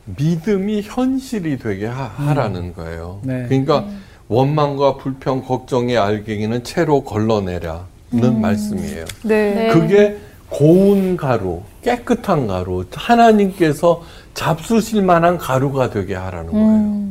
[0.06, 3.22] 믿음이 현실이 되게 하, 라는 거예요.
[3.24, 3.46] 네.
[3.48, 3.86] 그러니까
[4.28, 9.06] 원망과 불평, 걱정의 알갱이는 채로 걸러내라는 말씀이에요.
[9.24, 9.54] 네.
[9.54, 9.68] 네.
[9.70, 10.18] 그게
[10.50, 14.04] 고운 가루, 깨끗한 가루, 하나님께서
[14.36, 17.06] 잡수실 만한 가루가 되게 하라는 거예요.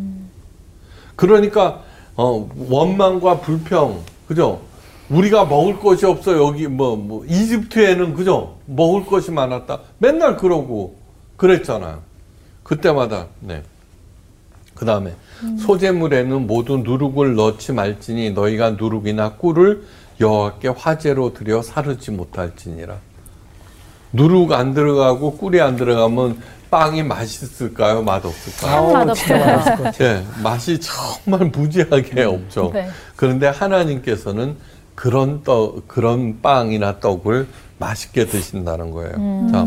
[1.17, 1.83] 그러니까
[2.17, 4.61] 어, 원망과 불평, 그죠?
[5.11, 8.57] 우리가 먹을 것이 없어 여기 뭐, 뭐 이집트에는 그죠?
[8.67, 9.81] 먹을 것이 많았다.
[9.99, 10.97] 맨날 그러고
[11.37, 12.01] 그랬잖아요.
[12.63, 13.63] 그때마다 네.
[14.75, 15.15] 그 다음에
[15.61, 19.85] 소재물에는 모두 누룩을 넣지 말지니 너희가 누룩이나 꿀을
[20.21, 22.97] 여호와께 화제로 드려 사르지 못할지니라.
[24.13, 26.41] 누룩 안 들어가고 꿀이 안 들어가면
[26.75, 28.03] 빵이 맛있을까요?
[28.03, 28.77] 맛없을까요?
[28.77, 29.93] 아우, 맛없어요.
[30.01, 32.73] 예, 맛이 정말 무지하게 없죠.
[32.75, 32.89] 네.
[33.15, 34.57] 그런데 하나님께서는
[34.97, 37.47] 그런 떡, 그런 빵이나 떡을
[37.79, 39.13] 맛있게 드신다는 거예요.
[39.53, 39.65] 자,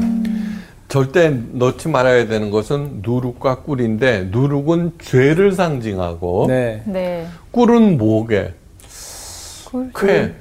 [0.89, 6.83] 절대 넣지 말아야 되는 것은 누룩과 꿀인데 누룩은 죄를 상징하고 네.
[6.85, 7.25] 네.
[7.51, 8.53] 꿀은 뭐게?
[9.63, 9.91] 꿀.
[9.93, 10.33] 쾌.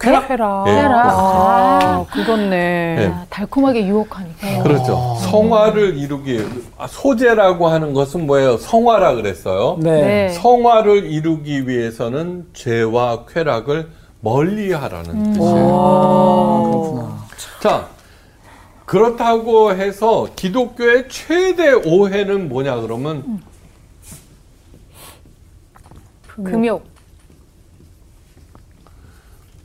[0.00, 0.66] 쾌락.
[0.66, 0.70] 예.
[0.88, 2.96] 아, 그렇네.
[2.98, 3.06] 예.
[3.14, 4.62] 아, 달콤하게 유혹하니까.
[4.62, 5.16] 그렇죠.
[5.20, 6.42] 성화를 이루기
[6.78, 8.56] 아, 소재라고 하는 것은 뭐예요?
[8.56, 9.76] 성화라 그랬어요.
[9.78, 10.00] 네.
[10.00, 10.28] 네.
[10.30, 15.68] 성화를 이루기 위해서는 죄와 쾌락을 멀리 하라는 뜻이에요.
[15.70, 17.26] 아, 그렇구나.
[17.60, 17.88] 자,
[18.86, 23.42] 그렇다고 해서 기독교의 최대 오해는 뭐냐 그러면
[26.42, 26.89] 금욕.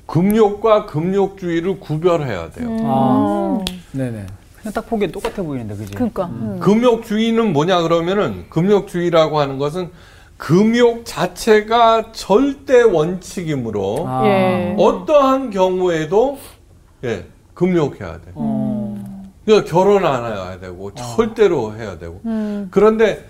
[0.05, 2.77] 금욕과 금욕주의를 구별해야 돼요.
[2.83, 4.25] 아, 네네.
[4.57, 5.93] 그냥 딱 보기엔 똑같아 보이는데, 그지?
[5.93, 6.25] 그러니까.
[6.25, 6.59] 음.
[6.59, 9.89] 금욕주의는 뭐냐 그러면은 금욕주의라고 하는 것은
[10.37, 14.75] 금욕 자체가 절대 원칙이므로 아, 예.
[14.77, 16.37] 어떠한 경우에도
[17.03, 18.31] 예, 금욕해야 돼.
[18.35, 22.19] 어, 그러니까 결혼 안 해야 되고 절대로 해야 되고.
[22.25, 22.67] 음.
[22.69, 23.23] 그런데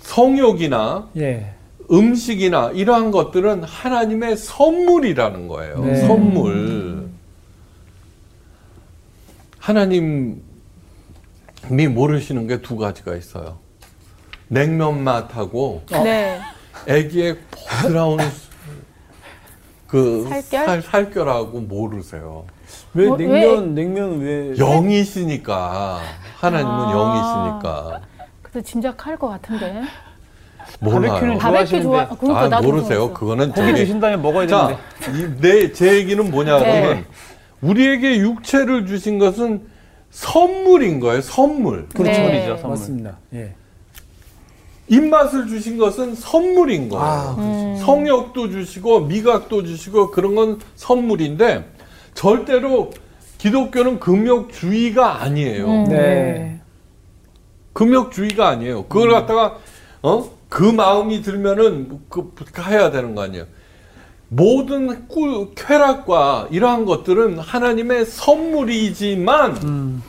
[0.00, 1.54] 성욕이나 예.
[1.90, 5.84] 음식이나 이러한 것들은 하나님의 선물이라는 거예요.
[5.84, 6.06] 네.
[6.06, 7.08] 선물.
[9.58, 10.36] 하나님이
[11.90, 13.58] 모르시는 게 두 가지가 있어요.
[14.48, 16.40] 냉면 맛하고 네.
[16.86, 17.38] 애기의
[17.82, 18.18] 보드라운
[19.86, 20.66] 그 살결?
[20.66, 22.46] 살, 살결하고 모르세요.
[22.94, 24.54] 왜 어, 냉면 냉면 왜?
[24.58, 26.00] 영이시니까
[26.36, 26.92] 하나님은 아.
[26.92, 28.00] 영이시니까
[28.42, 29.82] 그래도 짐작할 것 같은데.
[30.80, 31.12] 몰라요.
[31.12, 31.82] 바베큐는 바베큐 좋아.
[31.82, 32.16] 좋아하시는데.
[32.20, 32.98] 그러니까 아, 나도 모르세요.
[32.98, 33.14] 좋아했어.
[33.14, 35.48] 그거는 고기 저기 드신다면 먹어야 자, 되는데.
[35.48, 36.80] 내제 얘기는 뭐냐 네.
[36.80, 37.04] 그러면
[37.60, 39.62] 우리에게 육체를 주신 것은
[40.10, 41.20] 선물인 거예요.
[41.20, 41.88] 선물.
[41.88, 42.10] 그렇죠.
[42.10, 42.14] 네.
[42.14, 42.70] 선물이죠, 선물.
[42.70, 43.18] 맞습니다.
[43.34, 43.54] 예.
[44.88, 47.04] 입맛을 주신 것은 선물인 거예요.
[47.04, 47.76] 아, 음.
[47.78, 51.68] 성욕도 주시고 미각도 주시고 그런 건 선물인데
[52.14, 52.90] 절대로
[53.36, 55.66] 기독교는 금욕주의가 아니에요.
[55.66, 55.84] 음.
[55.88, 56.60] 네.
[57.74, 58.86] 금욕주의가 아니에요.
[58.86, 59.58] 그걸 갖다가
[60.02, 60.30] 어?
[60.48, 62.32] 그 마음이 들면은 그
[62.68, 63.44] 해야 되는 거 아니에요.
[64.28, 70.02] 모든 꿀, 쾌락과 이러한 것들은 하나님의 선물이지만 음.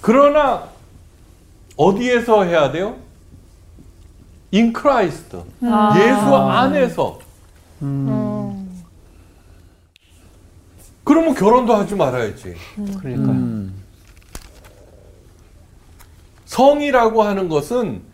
[0.00, 0.68] 그러나
[1.76, 2.96] 어디에서 해야 돼요?
[4.52, 5.36] In Christ.
[5.62, 5.94] 아.
[5.98, 7.18] 예수 안에서.
[7.82, 8.82] 음.
[11.04, 12.54] 그러면 결혼도 하지 말아야지.
[13.00, 13.32] 그러니까.
[13.32, 13.74] 음.
[16.46, 18.07] 성이라고 하는 것은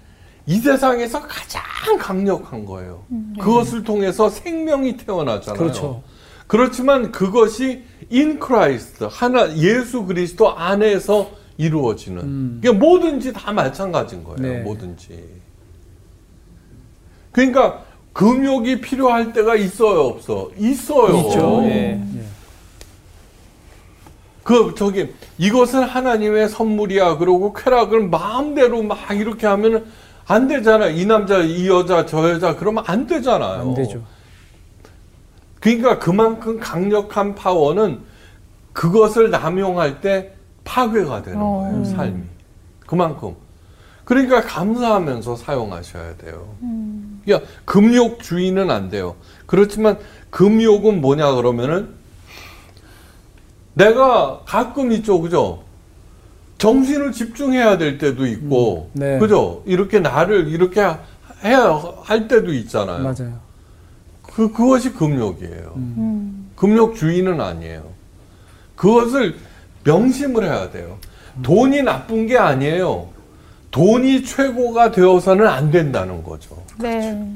[0.46, 1.62] 이 세상에서 가장
[1.98, 3.04] 강력한 거예요.
[3.40, 5.58] 그것을 통해서 생명이 태어나잖아요.
[5.58, 6.02] 그렇죠.
[6.46, 12.22] 그렇지만 그것이 in Christ, 하나, 예수 그리스도 안에서 이루어지는.
[12.22, 12.58] 음.
[12.60, 14.38] 그러니까 뭐든지 다 마찬가지인 거예요.
[14.38, 14.60] 네.
[14.60, 15.24] 뭐든지.
[17.32, 20.50] 그러니까 금욕이 필요할 때가 있어요, 없어?
[20.58, 21.16] 있어요.
[21.16, 21.60] 있죠.
[21.64, 21.70] 예.
[21.70, 22.24] 예.
[24.44, 27.16] 그 저기 이것은 하나님의 선물이야.
[27.16, 29.86] 그러고 쾌락을 마음대로 막 이렇게 하면은
[30.26, 30.90] 안 되잖아요.
[30.90, 33.60] 이 남자, 이 여자, 저 여자 그러면 안 되잖아요.
[33.60, 34.02] 안 되죠.
[35.60, 38.00] 그러니까 그만큼 강력한 파워는
[38.72, 40.32] 그것을 남용할 때
[40.64, 41.60] 파괴가 되는 어.
[41.60, 41.84] 거예요.
[41.84, 42.22] 삶이.
[42.86, 43.34] 그만큼.
[44.04, 46.54] 그러니까 감사하면서 사용하셔야 돼요.
[47.24, 49.16] 그러니까 금욕 주의는 안 돼요.
[49.46, 49.98] 그렇지만
[50.30, 51.94] 금욕은 뭐냐 그러면은
[53.72, 55.63] 내가 가끔 있죠, 그죠?
[56.58, 59.18] 정신을 집중해야 될 때도 있고, 음, 네.
[59.18, 59.62] 그죠?
[59.66, 60.80] 이렇게 나를 이렇게
[61.44, 63.02] 해야 할 때도 있잖아요.
[63.02, 63.38] 맞아요.
[64.22, 65.72] 그 그것이 금욕이에요.
[65.76, 66.50] 음.
[66.56, 67.84] 금욕주의는 아니에요.
[68.76, 69.36] 그것을
[69.84, 70.98] 명심을 해야 돼요.
[71.42, 73.08] 돈이 나쁜 게 아니에요.
[73.70, 76.62] 돈이 최고가 되어서는 안 된다는 거죠.
[76.78, 77.28] 네.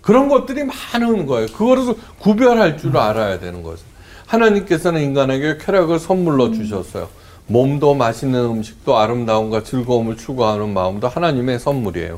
[0.00, 1.46] 그런 것들이 많은 거예요.
[1.48, 3.82] 그거를 구별할 줄 알아야 되는 거죠.
[4.26, 7.08] 하나님께서는 인간에게 쾌락을 선물로 주셨어요.
[7.50, 12.16] 몸도 맛있는 음식도 아름다움과 즐거움을 추구하는 마음도 하나님의 선물이에요.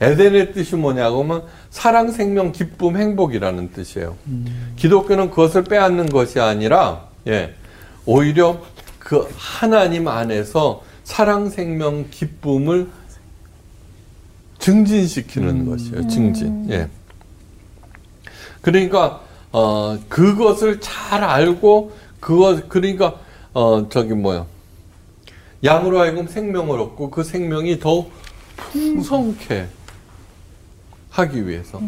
[0.00, 4.16] 에덴의 뜻이 뭐냐고 하면 사랑, 생명, 기쁨, 행복이라는 뜻이에요.
[4.76, 7.54] 기독교는 그것을 빼앗는 것이 아니라, 예,
[8.04, 8.60] 오히려
[8.98, 12.88] 그 하나님 안에서 사랑, 생명, 기쁨을
[14.58, 16.08] 증진시키는 것이에요.
[16.08, 16.70] 증진.
[16.70, 16.88] 예.
[18.60, 23.14] 그러니까 어 그것을 잘 알고 그것 그러니까
[23.54, 24.44] 어 저기 뭐야
[25.64, 28.06] 양으로 하여금 생명을 얻고 그 생명이 더
[28.56, 29.66] 풍성케
[31.10, 31.80] 하기 위해서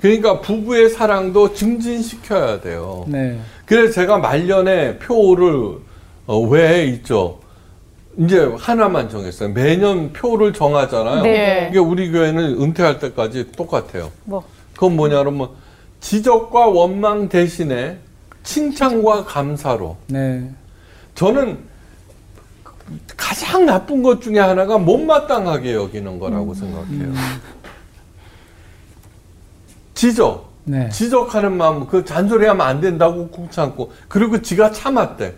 [0.00, 3.04] 그러니까 부부의 사랑도 증진시켜야 돼요.
[3.08, 3.40] 네.
[3.64, 5.78] 그래서 제가 말년에 표를
[6.26, 7.40] 어, 왜 있죠?
[8.18, 9.50] 이제 하나만 정했어요.
[9.50, 11.22] 매년 표를 정하잖아요.
[11.22, 11.68] 네.
[11.70, 14.10] 이게 우리 교회는 은퇴할 때까지 똑같아요.
[14.24, 14.42] 뭐.
[14.72, 15.48] 그건 뭐냐 그러면
[16.00, 17.98] 지적과 원망 대신에
[18.42, 20.48] 칭찬과 감사로 네.
[21.14, 21.58] 저는
[23.16, 27.12] 가장 나쁜 것 중에 하나가 못마땅하게 여기는 거라고 생각해요.
[29.94, 30.88] 지적 네.
[30.90, 35.34] 지적하는 마음, 그 잔소리하면 안 된다고 꾹 참고, 그리고 지가 참았대.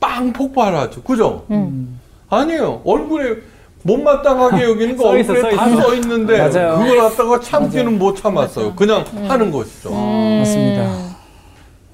[0.00, 1.02] 빵 폭발하죠.
[1.02, 1.46] 그죠?
[1.50, 2.00] 음.
[2.28, 2.82] 아니에요.
[2.84, 3.36] 얼굴에
[3.82, 5.82] 못마땅하게 여기는 거 써 있어, 얼굴에 써 다.
[5.82, 6.78] 써 있는데, 맞아요.
[6.78, 8.74] 그걸 갖다가 참기는 못 참았어요.
[8.74, 9.90] 그냥 하는 것이죠.
[9.92, 11.10] 맞습니다.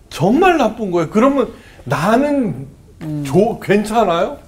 [0.08, 1.10] 정말 나쁜 거예요.
[1.10, 1.52] 그러면
[1.84, 2.66] 나는
[3.24, 4.38] 조, 괜찮아요?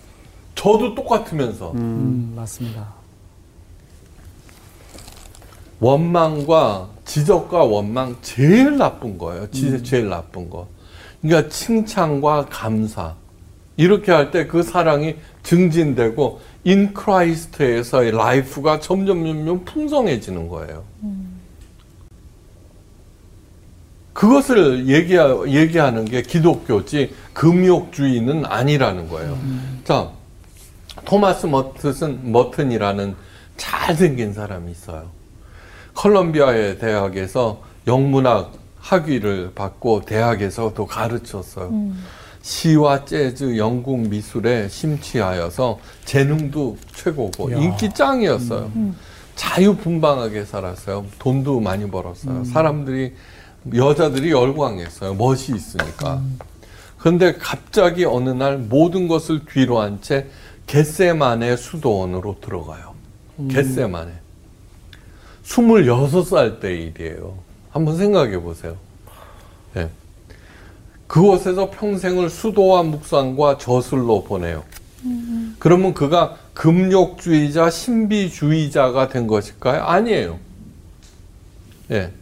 [0.55, 1.73] 저도 똑같으면서.
[1.73, 2.87] 음, 맞습니다.
[5.81, 9.49] 원망과 지적과 원망 제일 나쁜 거예요.
[9.51, 10.67] 지, 제일 나쁜 거.
[11.23, 13.15] 그러니까 칭찬과 감사.
[13.77, 20.83] 이렇게 할 때 그 사랑이 증진되고 in Christ에서의 life가 점점 점점 풍성해지는 거예요.
[24.19, 29.39] 그것을 얘기, 얘기하는 게 기독교지 금욕주의는 아니라는 거예요.
[29.85, 30.11] 자,
[31.05, 33.15] 토마스 머튼, 머튼이라는
[33.57, 35.11] 잘생긴 사람이 있어요.
[35.95, 41.93] 컬럼비아의 대학에서 영문학 학위를 받고 대학에서도 가르쳤어요.
[42.43, 47.59] 시와 재즈, 영국 미술에 심취하여서 재능도 최고고 이야.
[47.59, 48.73] 인기 짱이었어요.
[49.37, 51.07] 자유분방하게 살았어요.
[51.21, 52.43] 돈도 많이 벌었어요.
[52.43, 53.13] 사람들이
[53.75, 55.15] 여자들이 열광했어요.
[55.15, 56.23] 멋이 있으니까.
[56.99, 60.27] 그런데 갑자기 어느 날 모든 것을 뒤로 한 채
[60.67, 62.95] 겟세만의 수도원으로 들어가요.
[63.51, 64.13] 겟세만에.
[65.45, 67.39] 26살 때 일이에요.
[67.71, 68.77] 한번 생각해 보세요.
[69.77, 69.89] 예.
[71.07, 74.65] 그곳에서 평생을 수도와 묵상과 저술로 보내요.
[75.59, 79.85] 그러면 그가 금욕주의자, 신비주의자가 된 것일까요?
[79.85, 80.39] 아니에요.
[81.93, 82.13] 예.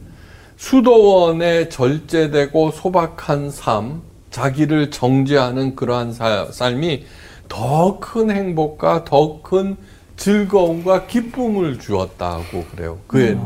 [0.57, 7.05] 수도원에 절제되고 소박한 삶, 자기를 정죄하는 그러한 사- 삶이
[7.49, 9.77] 더 큰 행복과 더 큰
[10.17, 12.99] 즐거움과 기쁨을 주었다고 그래요.
[13.07, 13.37] 그의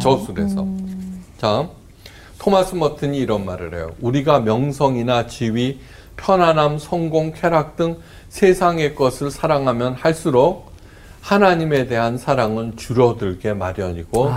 [0.00, 0.66] 저술에서.
[1.38, 1.68] 자,
[2.38, 3.90] 토마스 머튼이 이런 말을 해요.
[4.00, 5.80] 우리가 명성이나 지위,
[6.18, 7.96] 편안함, 성공, 쾌락 등
[8.28, 10.67] 세상의 것을 사랑하면 할수록
[11.20, 14.30] 하나님에 대한 사랑은 줄어들게 마련이고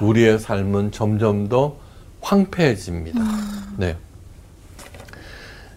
[0.00, 1.76] 우리의 삶은 점점 더
[2.20, 3.20] 황폐해집니다.
[3.76, 3.96] 네.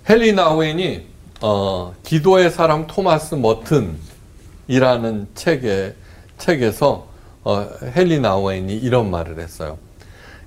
[0.10, 1.06] 헨리 나우엔이
[1.42, 5.96] 어, 기도의 사람 토마스 머튼이라는 책에
[6.38, 7.08] 책에서
[7.44, 9.78] 어, 헨리 나우엔이 이런 말을 했어요.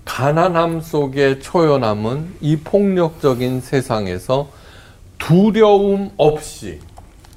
[0.05, 4.51] 가난함 속의 초연함은 이 폭력적인 세상에서
[5.19, 6.81] 두려움 없이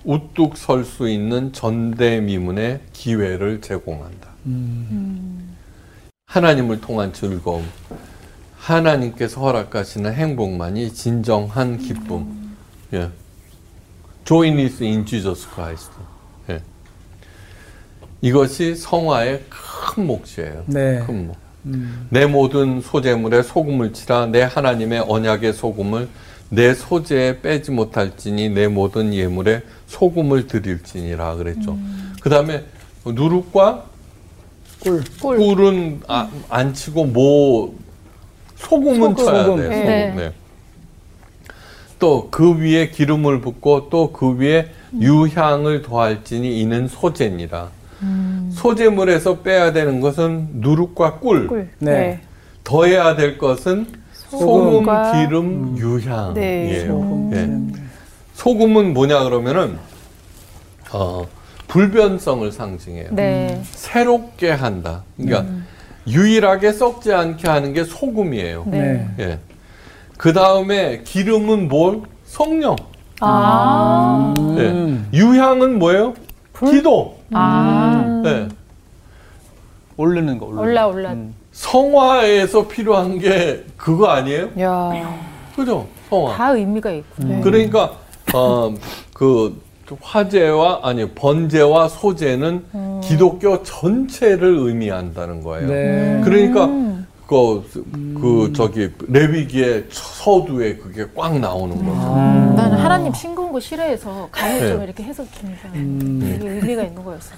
[0.08, 4.30] 우뚝 설 수 있는 전대미문의 기회를 제공한다.
[6.28, 7.66] 하나님을 통한 즐거움,
[8.58, 12.56] 하나님께서 허락하시는 행복만이 진정한 기쁨.
[12.94, 13.10] 예.
[14.24, 15.92] Join is in Jesus Christ.
[16.52, 16.62] 예.
[18.22, 20.64] 이것이 성화의 큰 몫이에요.
[20.68, 21.04] 네.
[21.06, 21.36] 큰 몫.
[22.10, 26.08] 내 모든 소재물에 소금을 치라 내 하나님의 언약의 소금을
[26.50, 31.78] 내 소재에 빼지 못할지니 내 모든 예물에 소금을 드릴지니라 그랬죠.
[32.22, 32.64] 그 다음에
[33.06, 33.86] 누룩과
[34.80, 35.04] 꿀.
[35.22, 35.38] 꿀.
[35.38, 37.76] 꿀 은 아, 안 치고 뭐
[38.56, 39.26] 소금은 소금.
[39.26, 39.58] 쳐야 소금.
[39.58, 39.70] 돼요.
[39.70, 40.08] 네.
[40.10, 40.24] 소금.
[40.24, 40.32] 네.
[42.00, 47.70] 또그 위에 기름을 붓고 또 그 위에 유향을 더할지니 이는 소재니라.
[48.52, 51.48] 소재물에서 빼야 되는 것은 누룩과 꿀.
[51.48, 51.70] 꿀.
[51.80, 52.22] 네.
[52.64, 53.88] 더해야 될 것은
[54.30, 56.34] 소금, 기름, 유향이에요.
[56.34, 56.86] 네.
[56.88, 57.82] 소금, 예.
[58.34, 59.78] 소금은 뭐냐 그러면은
[60.92, 61.26] 어,
[61.68, 63.10] 불변성을 상징해요.
[63.12, 63.62] 네.
[63.64, 65.04] 새롭게 한다.
[65.18, 65.54] 그러니까
[66.08, 68.66] 유일하게 썩지 않게 하는 게 소금이에요.
[68.68, 69.08] 네.
[69.20, 69.40] 예.
[70.18, 72.02] 그 다음에 기름은 뭘?
[72.26, 72.76] 성령.
[73.20, 74.34] 아.
[74.38, 75.08] 음.
[75.14, 75.18] 예.
[75.18, 76.14] 유향은 뭐예요?
[76.60, 77.18] 기도.
[77.32, 78.24] 아.
[78.26, 78.48] 예.
[79.98, 80.62] 오르는 거 올라.
[80.62, 81.12] 올라 올라.
[81.14, 81.34] 음.
[81.58, 84.50] 성화에서 필요한 게 그거 아니에요?
[84.60, 84.92] 야.
[85.56, 85.88] 그죠?
[86.10, 86.36] 성화.
[86.38, 87.28] 다 의미가 있구나.
[87.28, 87.42] 네.
[87.42, 87.98] 그러니까
[88.36, 88.74] 어,
[89.12, 89.60] 그
[90.00, 95.68] 화재와 아니 번제와 소제는 기독교 전체를 의미한다는 거예요.
[95.68, 96.22] 네.
[96.24, 96.68] 그러니까
[97.26, 97.64] 그,
[98.22, 101.92] 그 저기 레위기의 서두에 그게 꽉 나오는 거죠.
[101.92, 102.54] 아.
[102.56, 104.70] 나는 하나님 싱거운 거 싫어해서 간을 네.
[104.70, 106.36] 좀 이렇게 해서 주니까 음.
[106.38, 107.34] 이게 의미가 있는 거였어.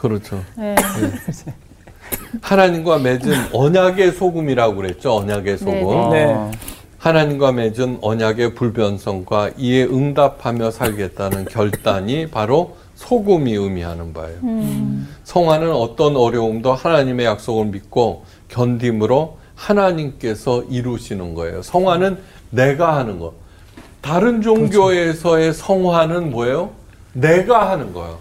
[0.00, 0.42] 그렇죠.
[0.56, 0.74] 네.
[2.40, 5.16] 하나님과 맺은 언약의 소금이라고 그랬죠.
[5.16, 6.10] 언약의 소금.
[6.10, 6.34] 네, 네.
[6.34, 6.50] 아.
[6.98, 14.38] 하나님과 맺은 언약의 불변성과 이에 응답하며 살겠다는 결단이 바로 소금이 의미하는 바예요.
[15.24, 21.62] 성화는 어떤 어려움도 하나님의 약속을 믿고 견딤으로 하나님께서 이루시는 거예요.
[21.62, 22.18] 성화는
[22.50, 23.34] 내가 하는 거.
[24.00, 26.70] 다른 종교에서의 성화는 뭐예요?
[27.12, 28.18] 내가 하는 거예요.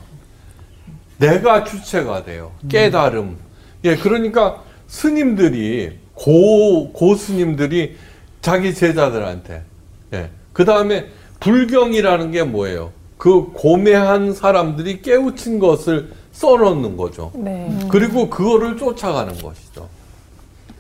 [1.17, 2.51] 내가 주체가 돼요.
[2.67, 3.37] 깨달음.
[3.83, 7.95] 예, 그러니까 스님들이 고 고 스님들이
[8.41, 9.63] 자기 제자들한테
[10.13, 10.29] 예.
[10.53, 11.07] 그 다음에
[11.39, 12.91] 불경이라는 게 뭐예요?
[13.17, 17.31] 그 고매한 사람들이 깨우친 것을 써놓는 거죠.
[17.35, 17.69] 네.
[17.89, 19.89] 그리고 그거를 쫓아가는 것이죠.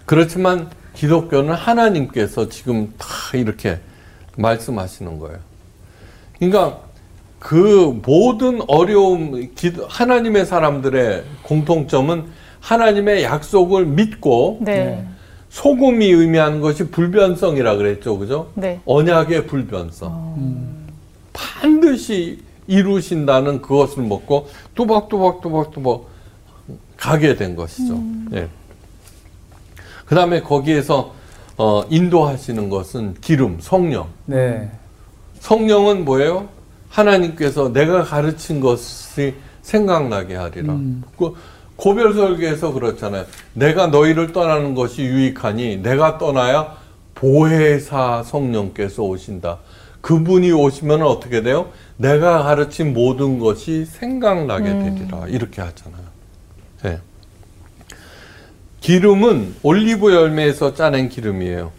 [0.05, 3.79] 그렇지만 기독교는 하나님께서 지금 다 이렇게
[4.37, 5.37] 말씀하시는 거예요.
[6.39, 6.79] 그러니까
[7.39, 9.47] 그 모든 어려움,
[9.87, 12.25] 하나님의 사람들의 공통점은
[12.61, 15.05] 하나님의 약속을 믿고 네.
[15.49, 18.49] 소금이 의미하는 것이 불변성이라 그랬죠, 그죠?
[18.53, 18.79] 네.
[18.85, 20.79] 언약의 불변성.
[21.33, 26.05] 반드시 이루신다는 그것을 먹고 또박또박또박또박
[26.95, 28.01] 가게 된 것이죠.
[28.33, 28.47] 예.
[30.05, 31.13] 그 다음에 거기에서
[31.57, 34.07] 어, 인도하시는 것은 기름, 성령.
[34.25, 34.71] 네.
[35.39, 36.47] 성령은 뭐예요?
[36.89, 40.77] 하나님께서 내가 가르친 것이 생각나게 하리라.
[41.17, 41.33] 그
[41.75, 43.25] 고별 설계에서 그렇잖아요.
[43.53, 46.77] 내가 너희를 떠나는 것이 유익하니 내가 떠나야
[47.15, 49.59] 보혜사 성령께서 오신다.
[50.01, 51.69] 그분이 오시면 어떻게 돼요?
[51.97, 55.27] 내가 가르친 모든 것이 생각나게 되리라.
[55.27, 56.03] 이렇게 하잖아요.
[56.85, 56.99] 예.
[58.79, 61.71] 기름은 올리브 열매에서 짜낸 기름이에요.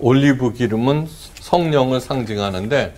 [0.00, 1.06] 올리브 기름은
[1.40, 2.94] 성령을 상징하는데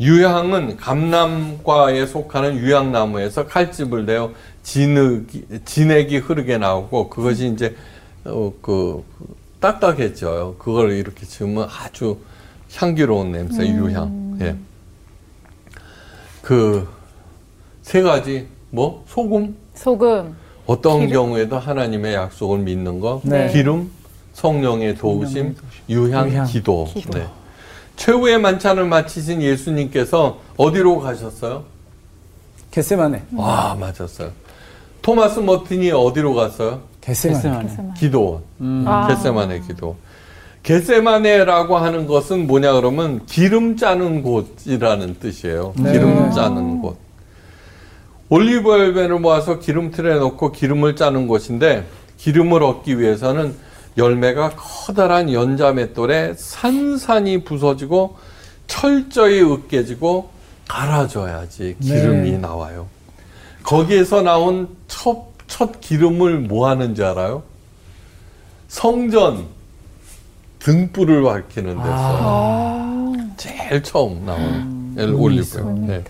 [0.00, 4.32] 유향은 감남과에 속하는 유향나무에서 칼집을 내어
[4.66, 7.76] 진흙이, 진액이 흐르게 나오고 그것이 이제
[8.24, 9.04] 어, 그
[9.60, 10.56] 딱딱해져요.
[10.58, 12.18] 그걸 이렇게 지으면 아주
[12.74, 14.38] 향기로운 냄새, 유향.
[14.40, 14.56] 예.
[16.42, 16.86] 그
[17.86, 20.34] 세 가지 뭐 소금 소금,
[20.66, 23.48] 어떤 경우에도 하나님의 약속을 믿는 거, 네.
[23.52, 23.92] 기름,
[24.32, 25.54] 성령의 도우심,
[25.88, 26.88] 유향, 유향, 기도.
[27.12, 27.28] 네.
[27.94, 31.62] 최후의 만찬을 마치신 예수님께서 어디로 가셨어요?
[32.72, 33.22] 겟세마네.
[33.36, 34.32] 와, 맞았어요.
[35.06, 36.80] 토마스 머틴이 어디로 갔어요?
[37.00, 37.68] 겟세마네.
[37.96, 38.42] 기도원.
[38.86, 39.06] 아.
[39.06, 39.94] 겟세마네 기도.
[40.64, 45.74] 겟세마네라고 하는 것은 뭐냐 그러면 기름 짜는 곳이라는 뜻이에요.
[45.76, 45.92] 네.
[45.92, 46.96] 기름 짜는 곳.
[48.30, 51.86] 올리브 열매를 모아서 기름틀에 넣고 기름을 짜는 곳인데
[52.18, 53.54] 기름을 얻기 위해서는
[53.96, 58.16] 열매가 커다란 연자맷돌에 산산이 부서지고
[58.66, 60.30] 철저히 으깨지고
[60.66, 62.38] 갈아줘야지 기름이 네.
[62.38, 62.95] 나와요.
[63.66, 67.42] 거기에서 나온 첫, 첫 기름을 뭐 하는지 알아요?
[68.68, 69.44] 성전
[70.60, 75.72] 등불을 밝히는 데서 제일 처음 나온 올리브요.
[75.86, 76.04] 네.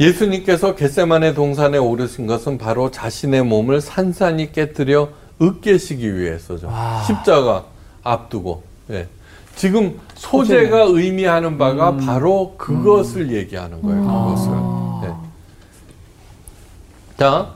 [0.00, 6.66] 예수님께서 겟세만의 동산에 오르신 것은 바로 자신의 몸을 산산히 깨뜨려 으깨시기 위해서죠.
[6.66, 7.02] 와.
[7.02, 7.66] 십자가
[8.02, 8.64] 앞두고.
[8.90, 9.06] 예.
[9.54, 14.02] 지금 소재가 의미하는 바가 바로 그것을 얘기하는 거예요.
[14.02, 14.81] 그것을.
[17.12, 17.16] 예.
[17.18, 17.52] 자,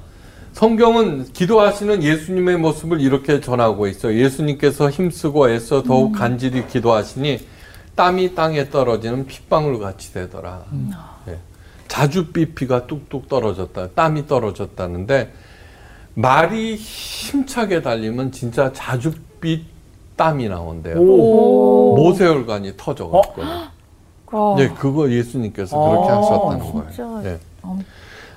[0.52, 4.18] 성경은 기도하시는 예수님의 모습을 이렇게 전하고 있어요.
[4.18, 7.46] 예수님께서 힘쓰고 애써 더욱 간절히 기도하시니
[7.94, 10.64] 땀이 땅에 떨어지는 핏방울 같이 되더라.
[11.28, 11.38] 예.
[11.88, 13.88] 자주빛 피가 뚝뚝 떨어졌다.
[13.90, 15.32] 땀이 떨어졌다는데
[16.14, 19.64] 말이 힘차게 달리면 진짜 자주빛
[20.16, 20.96] 땀이 나온대요.
[20.96, 23.42] 모세혈관이 터져가지고.
[24.32, 24.54] 어.
[24.58, 27.22] 네, 그거 예수님께서 그렇게 아, 하셨다는 거예요.
[27.22, 27.38] 네.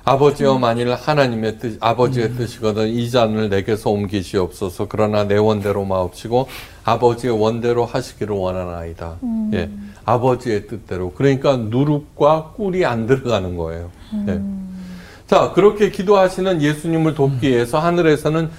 [0.04, 4.86] 아버지여 만일 하나님의 뜻, 아버지의 뜻이거든 이 잔을 내게서 옮기시옵소서.
[4.88, 6.48] 그러나 내 원대로 마옵시고
[6.84, 9.16] 아버지의 원대로 하시기를 원하나이다.
[9.54, 9.70] 예,
[10.04, 11.12] 아버지의 뜻대로.
[11.12, 13.90] 그러니까 누룩과 꿀이 안 들어가는 거예요.
[14.28, 14.40] 예.
[15.26, 18.50] 자, 그렇게 기도하시는 예수님을 돕기 위해서 하늘에서는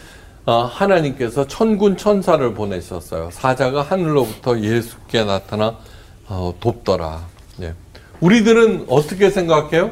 [0.46, 3.30] 어, 하나님께서 천군 천사를 보내셨어요.
[3.32, 5.76] 사자가 하늘로부터 예수께 나타나
[6.28, 7.22] 어, 돕더라.
[7.62, 7.74] 예.
[8.22, 9.92] 우리들은 어떻게 생각해요?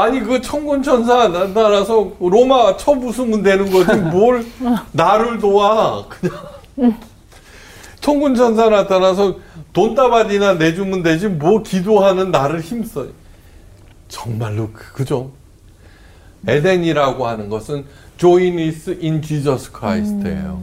[0.00, 4.44] 아니 그 천군 천사 나타나서 로마 쳐부수면 되는 거지 뭘
[4.92, 6.98] 나를 도와 그냥.
[8.00, 9.36] 천군 천사 나타나서
[9.72, 13.06] 돈다발이나 내주면 되지 뭐 기도하는 나를 힘써.
[14.08, 15.30] 정말로 그- 그죠?
[16.46, 17.84] 에덴이라고 하는 것은
[18.16, 20.62] join is in Jesus Christ예요.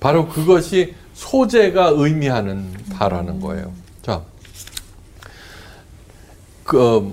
[0.00, 3.70] 바로 그것이 소재가 의미하는 바라는 거예요.
[4.02, 4.22] 자
[6.64, 7.12] 그, 어,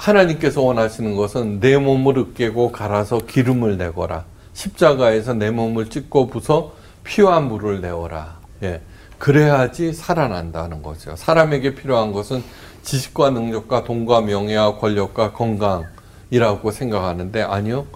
[0.00, 4.24] 하나님께서 원하시는 것은 내 몸을 으깨고 갈아서 기름을 내거라.
[4.54, 6.72] 십자가에서 내 몸을 찢고 부서
[7.04, 8.38] 피와 물을 내어라.
[8.62, 8.80] 예.
[9.18, 11.14] 그래야지 살아난다는 거죠.
[11.16, 12.42] 사람에게 필요한 것은
[12.82, 17.86] 지식과 능력과 돈과 명예와 권력과 건강이라고 생각하는데 아니요.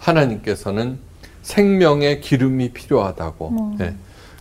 [0.00, 0.98] 하나님께서는
[1.42, 3.76] 생명의 기름이 필요하다고.
[3.80, 3.94] 예.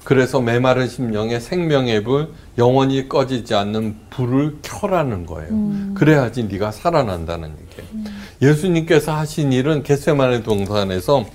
[0.04, 5.94] 그래서 메마른 심령에 생명의 불, 영원히 꺼지지 않는 불을 켜라는 거예요.
[5.96, 8.14] 그래야지 네가 살아난다는 얘기예요.
[8.42, 11.26] 예수님께서 하신 일은 겟세마네 동산에서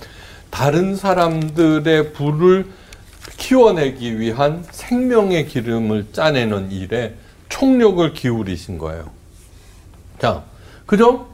[0.51, 2.67] 다른 사람들의 불을
[3.37, 7.15] 키워내기 위한 생명의 기름을 짜내는 일에
[7.49, 9.09] 총력을 기울이신 거예요.
[10.19, 10.43] 자,
[10.85, 11.27] 그죠?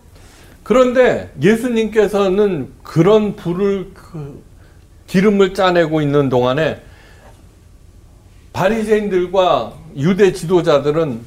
[0.63, 4.41] 그런데 예수님께서는 그런 불을 그
[5.07, 6.81] 기름을 짜내고 있는 동안에
[8.55, 11.19] 바리새인들과 유대 지도자들은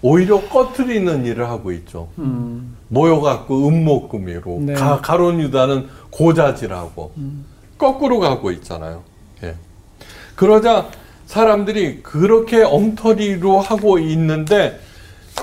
[0.00, 2.08] 오히려 꺼트리는 일을 하고 있죠.
[2.18, 2.74] 음.
[2.88, 4.72] 모여갖고 음모금이로 네.
[4.72, 7.12] 가, 가론 유다는 고자질하고
[7.76, 9.02] 거꾸로 가고 있잖아요.
[9.42, 9.56] 예.
[10.34, 10.88] 그러자
[11.26, 14.80] 사람들이 그렇게 엉터리로 하고 있는데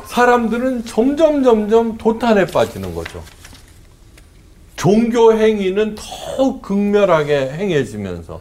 [0.07, 3.23] 사람들은 점점 점점 도탄에 빠지는 거죠.
[4.75, 8.39] 종교 행위는 더 극렬하게 행해지면서,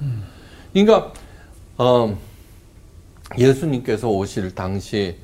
[0.73, 1.13] 그러니까
[1.79, 2.17] 어,
[3.39, 5.17] 예수님께서 오실 당시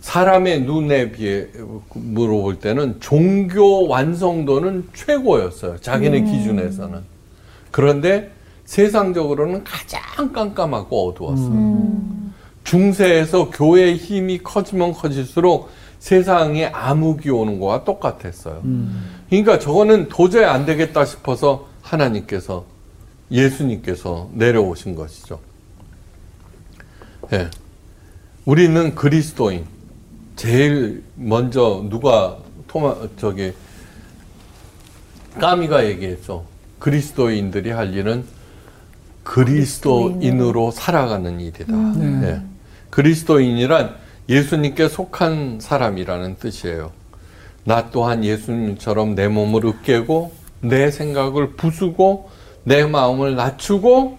[0.00, 1.46] 사람의 눈에 비해
[1.94, 5.78] 물어볼 때는 종교 완성도는 최고였어요.
[5.78, 7.00] 자기네 기준에서는.
[7.70, 8.30] 그런데
[8.64, 11.98] 세상적으로는 가장 깜깜하고 어두웠어요.
[12.64, 18.62] 중세에서 교회의 힘이 커지면 커질수록 세상에 암흑이 오는 거와 똑같았어요.
[19.28, 22.64] 그러니까 저거는 도저히 안 되겠다 싶어서 하나님께서
[23.30, 25.40] 예수님께서 내려오신 것이죠.
[27.32, 27.50] 예.
[28.44, 29.66] 우리는 그리스도인.
[30.36, 33.52] 제일 먼저 누가 토마 저기
[35.40, 36.44] 까미가 얘기했죠.
[36.78, 38.24] 그리스도인들이 할 일은
[39.24, 41.76] 그리스도인으로 살아가는 일이다.
[41.76, 42.28] 네.
[42.28, 42.42] 예.
[42.90, 43.94] 그리스도인이란
[44.28, 46.92] 예수님께 속한 사람이라는 뜻이에요.
[47.64, 52.30] 나 또한 예수님처럼 내 몸을 으깨고 내 생각을 부수고
[52.64, 54.18] 내 마음을 낮추고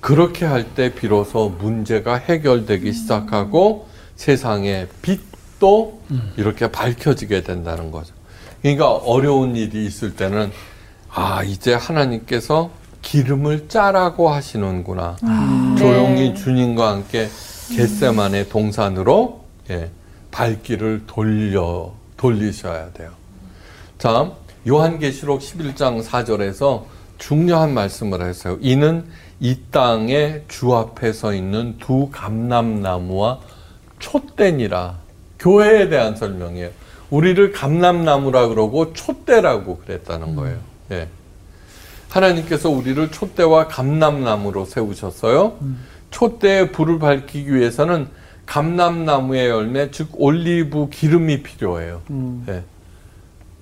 [0.00, 6.00] 그렇게 할 때 비로소 문제가 해결되기 시작하고 세상의 빛도
[6.36, 8.14] 이렇게 밝혀지게 된다는 거죠.
[8.62, 10.50] 그러니까 어려운 일이 있을 때는
[11.12, 12.70] 아 이제 하나님께서
[13.02, 15.16] 기름을 짜라고 하시는구나.
[15.78, 17.28] 조용히 주님과 함께
[17.74, 19.90] 겟세만의 동산으로 예,
[20.30, 23.10] 발길을 돌려 돌리셔야 돼요.
[23.98, 24.30] 자,
[24.68, 26.84] 요한계시록 11장 4절에서
[27.18, 28.58] 중요한 말씀을 했어요.
[28.60, 29.04] 이는
[29.40, 33.40] 이 땅에 주 앞에 서 있는 두 감람나무와
[33.98, 34.98] 촛대니라.
[35.38, 36.70] 교회에 대한 설명이에요.
[37.08, 40.58] 우리를 감람나무라 그러고 촛대라고 그랬다는 거예요.
[40.92, 41.08] 예.
[42.10, 45.54] 하나님께서 우리를 촛대와 감람나무로 세우셨어요.
[46.10, 48.08] 촛대에 불을 밝히기 위해서는
[48.46, 52.02] 감람나무의 열매, 즉 올리브 기름이 필요해요.
[52.10, 52.44] 음.
[52.48, 52.62] 예.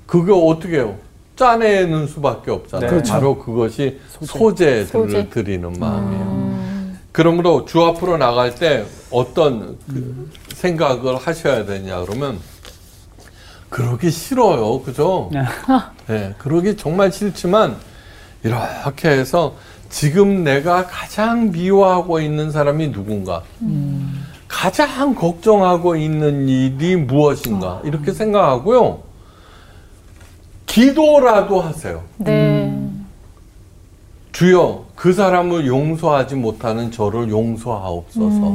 [0.07, 0.99] 그거 어떻게 해요?
[1.39, 2.91] 짜내는 수밖에 없잖아요.
[2.91, 2.95] 네.
[2.95, 3.13] 그렇죠.
[3.13, 4.85] 바로 그것이 소재.
[4.85, 5.29] 들을 소재.
[5.31, 6.59] 드리는 마음이에요.
[7.13, 12.39] 그러므로 주 앞으로 나갈 때 어떤 그 생각을 하셔야 되냐 그러면
[13.71, 14.83] 그러기 싫어요.
[14.83, 15.31] 그죠?
[16.09, 17.77] 네, 그러기 정말 싫지만
[18.43, 19.55] 이렇게 해서
[19.91, 23.43] 지금 내가 가장 미워하고 있는 사람이 누군가,
[24.47, 29.08] 가장 걱정하고 있는 일이 무엇인가 이렇게 생각하고요.
[30.79, 32.05] 기도라도 하세요.
[32.19, 32.73] 네.
[34.31, 38.55] 주여 그 사람을 용서하지 못하는 저를 용서하옵소서.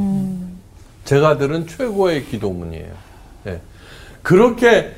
[1.03, 2.93] 제가 들은 최고의 기도문이에요.
[3.47, 3.59] 예.
[4.21, 4.93] 그렇게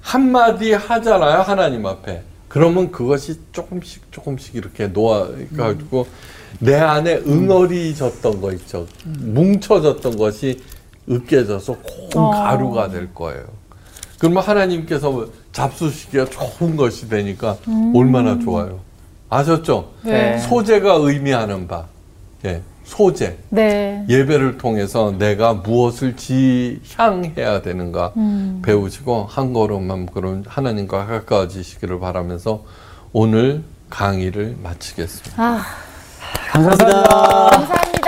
[0.00, 2.22] 한마디 하잖아요, 하나님 앞에.
[2.48, 6.08] 그러면 그것이 조금씩 조금씩 이렇게 놓아가지고
[6.58, 8.88] 내 안에 응어리졌던 거 있죠.
[9.04, 10.64] 뭉쳐졌던 것이
[11.08, 13.44] 으깨져서 고운 가루가 될 거예요.
[14.18, 17.56] 그러면 하나님께서 잡수시기가 좋은 것이 되니까
[17.94, 18.80] 얼마나 좋아요.
[19.28, 19.90] 아셨죠?
[20.02, 20.38] 네.
[20.38, 21.84] 소재가 의미하는 바.
[22.44, 23.36] 예, 소재.
[23.50, 24.04] 네.
[24.08, 28.12] 예배를 통해서 내가 무엇을 지향해야 되는가
[28.62, 32.64] 배우시고 한 걸음만 그런 하나님과 가까워지시기를 바라면서
[33.12, 35.42] 오늘 강의를 마치겠습니다.
[35.42, 35.62] 아,
[36.50, 37.48] 감사합니다.
[37.50, 38.05] 감사합니다.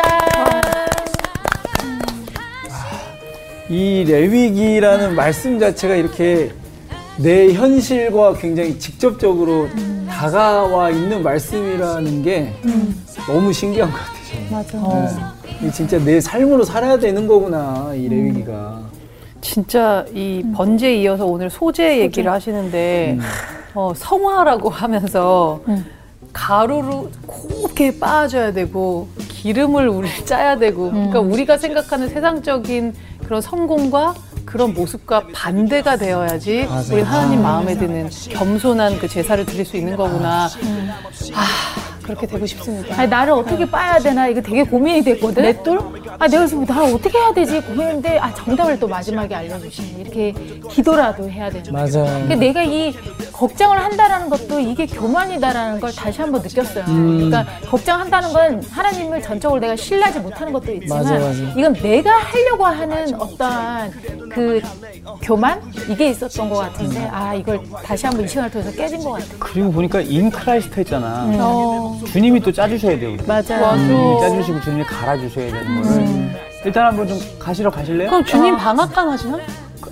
[3.69, 6.53] 이 레위기라는 말씀 자체가 이렇게
[7.19, 9.69] 내 현실과 굉장히 직접적으로
[10.09, 12.55] 다가와 있는 말씀이라는 게
[13.27, 14.79] 너무 신기한 것 같아요.
[14.81, 15.35] 맞아.
[15.61, 15.71] 네.
[15.73, 18.81] 진짜 내 삶으로 살아야 되는 거구나 이 레위기가.
[19.41, 23.19] 진짜 이 번제에 이어서 오늘 소재 얘기를 하시는데
[23.75, 25.61] 어, 성화라고 하면서
[26.33, 32.95] 가루로 곱게 빻아줘야 되고 기름을 우리 짜야 되고 그러니까 우리가 생각하는 세상적인
[33.29, 34.15] 그런 성공과
[34.47, 36.67] 그런 모습과 반대가 되어야지.
[36.91, 40.47] 우리 하나님 마음에 드는 겸손한 그 제사를 드릴 수 있는 거구나.
[41.35, 41.45] 아
[42.09, 42.99] 그렇게 되고 싶습니다.
[42.99, 45.43] 아니, 나를 어떻게 빠야 되나 이거 되게 고민이 됐거든.
[45.43, 45.79] 내 똘?
[46.19, 50.01] 아 내가 그래서 나를 어떻게 해야 되지 고민했는데 아 정답을 또 마지막에 알려주시네.
[50.01, 50.33] 이렇게
[50.71, 51.71] 기도라도 해야 되는.
[51.71, 52.03] 맞아.
[52.03, 52.95] 그러니까 내가 이
[53.33, 56.85] 걱정을 한다라는 것도 이게 교만이다라는 걸 다시 한번 느꼈어요.
[56.89, 57.31] 음.
[57.31, 61.33] 그러니까 걱정한다는 건 하나님을 전적으로 내가 신뢰하지 못하는 것도 있지만 맞아, 맞아.
[61.57, 63.91] 이건 내가 하려고 하는 어떠한
[64.33, 64.61] 그
[65.23, 69.29] 교만 이게 있었던 것 같은데 아 이걸 다시 한번 이 시간을 통해서 깨진 것 같아요.
[69.39, 71.27] 그리고 보니까 in Christ 했잖아.
[71.39, 73.17] 어, 주님이 또 짜주셔야 돼요.
[73.27, 73.77] 맞아요.
[73.77, 76.39] 주님이 짜주시고 주님이 갈아주셔야 되는 거를.
[76.65, 78.11] 일단 한번 좀 가시러 가실래요?
[78.11, 79.39] 그럼 주님 방앗간 하시나?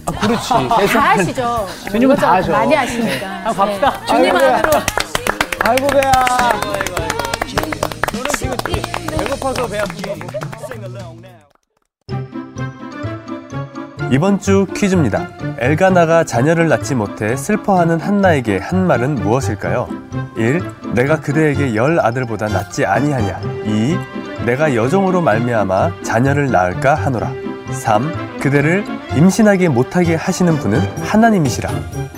[0.06, 0.48] 아, 그렇지.
[0.48, 1.66] 다 하시죠.
[1.90, 2.52] 주님은 다 하죠.
[2.52, 3.26] 많이 하시니까.
[3.44, 4.00] 한번 갑시다.
[4.00, 4.06] 네.
[4.06, 4.56] 주님 아이고야.
[4.56, 4.70] 안으로.
[5.60, 6.12] 아이고 배야.
[9.18, 10.16] 배고파서 배 아프고.
[14.10, 15.28] 이번 주 퀴즈입니다.
[15.58, 19.88] 엘가나가 자녀를 낳지 못해 슬퍼하는 한나에게 한 말은 무엇일까요?
[20.36, 20.62] 1.
[20.94, 23.40] 내가 그대에게 열 아들보다 낫지 아니하냐.
[23.64, 23.98] 2.
[24.46, 27.32] 내가 여종으로 말미암아 자녀를 낳을까 하노라.
[27.72, 28.38] 3.
[28.40, 28.84] 그대를
[29.16, 31.70] 임신하게 못하게 하시는 분은 하나님이시라.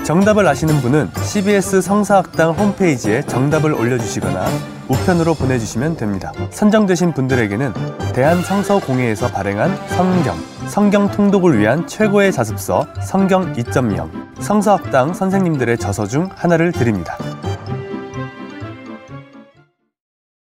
[0.05, 4.46] 정답을 아시는 분은 CBS 성사학당 홈페이지에 정답을 올려주시거나
[4.88, 6.32] 우편으로 보내주시면 됩니다.
[6.51, 7.72] 선정되신 분들에게는
[8.14, 10.36] 대한성서공회에서 발행한 성경,
[10.66, 14.09] 성경 통독을 위한 최고의 자습서 성경 2.0,
[14.40, 17.16] 성서학당 선생님들의 저서 중 하나를 드립니다.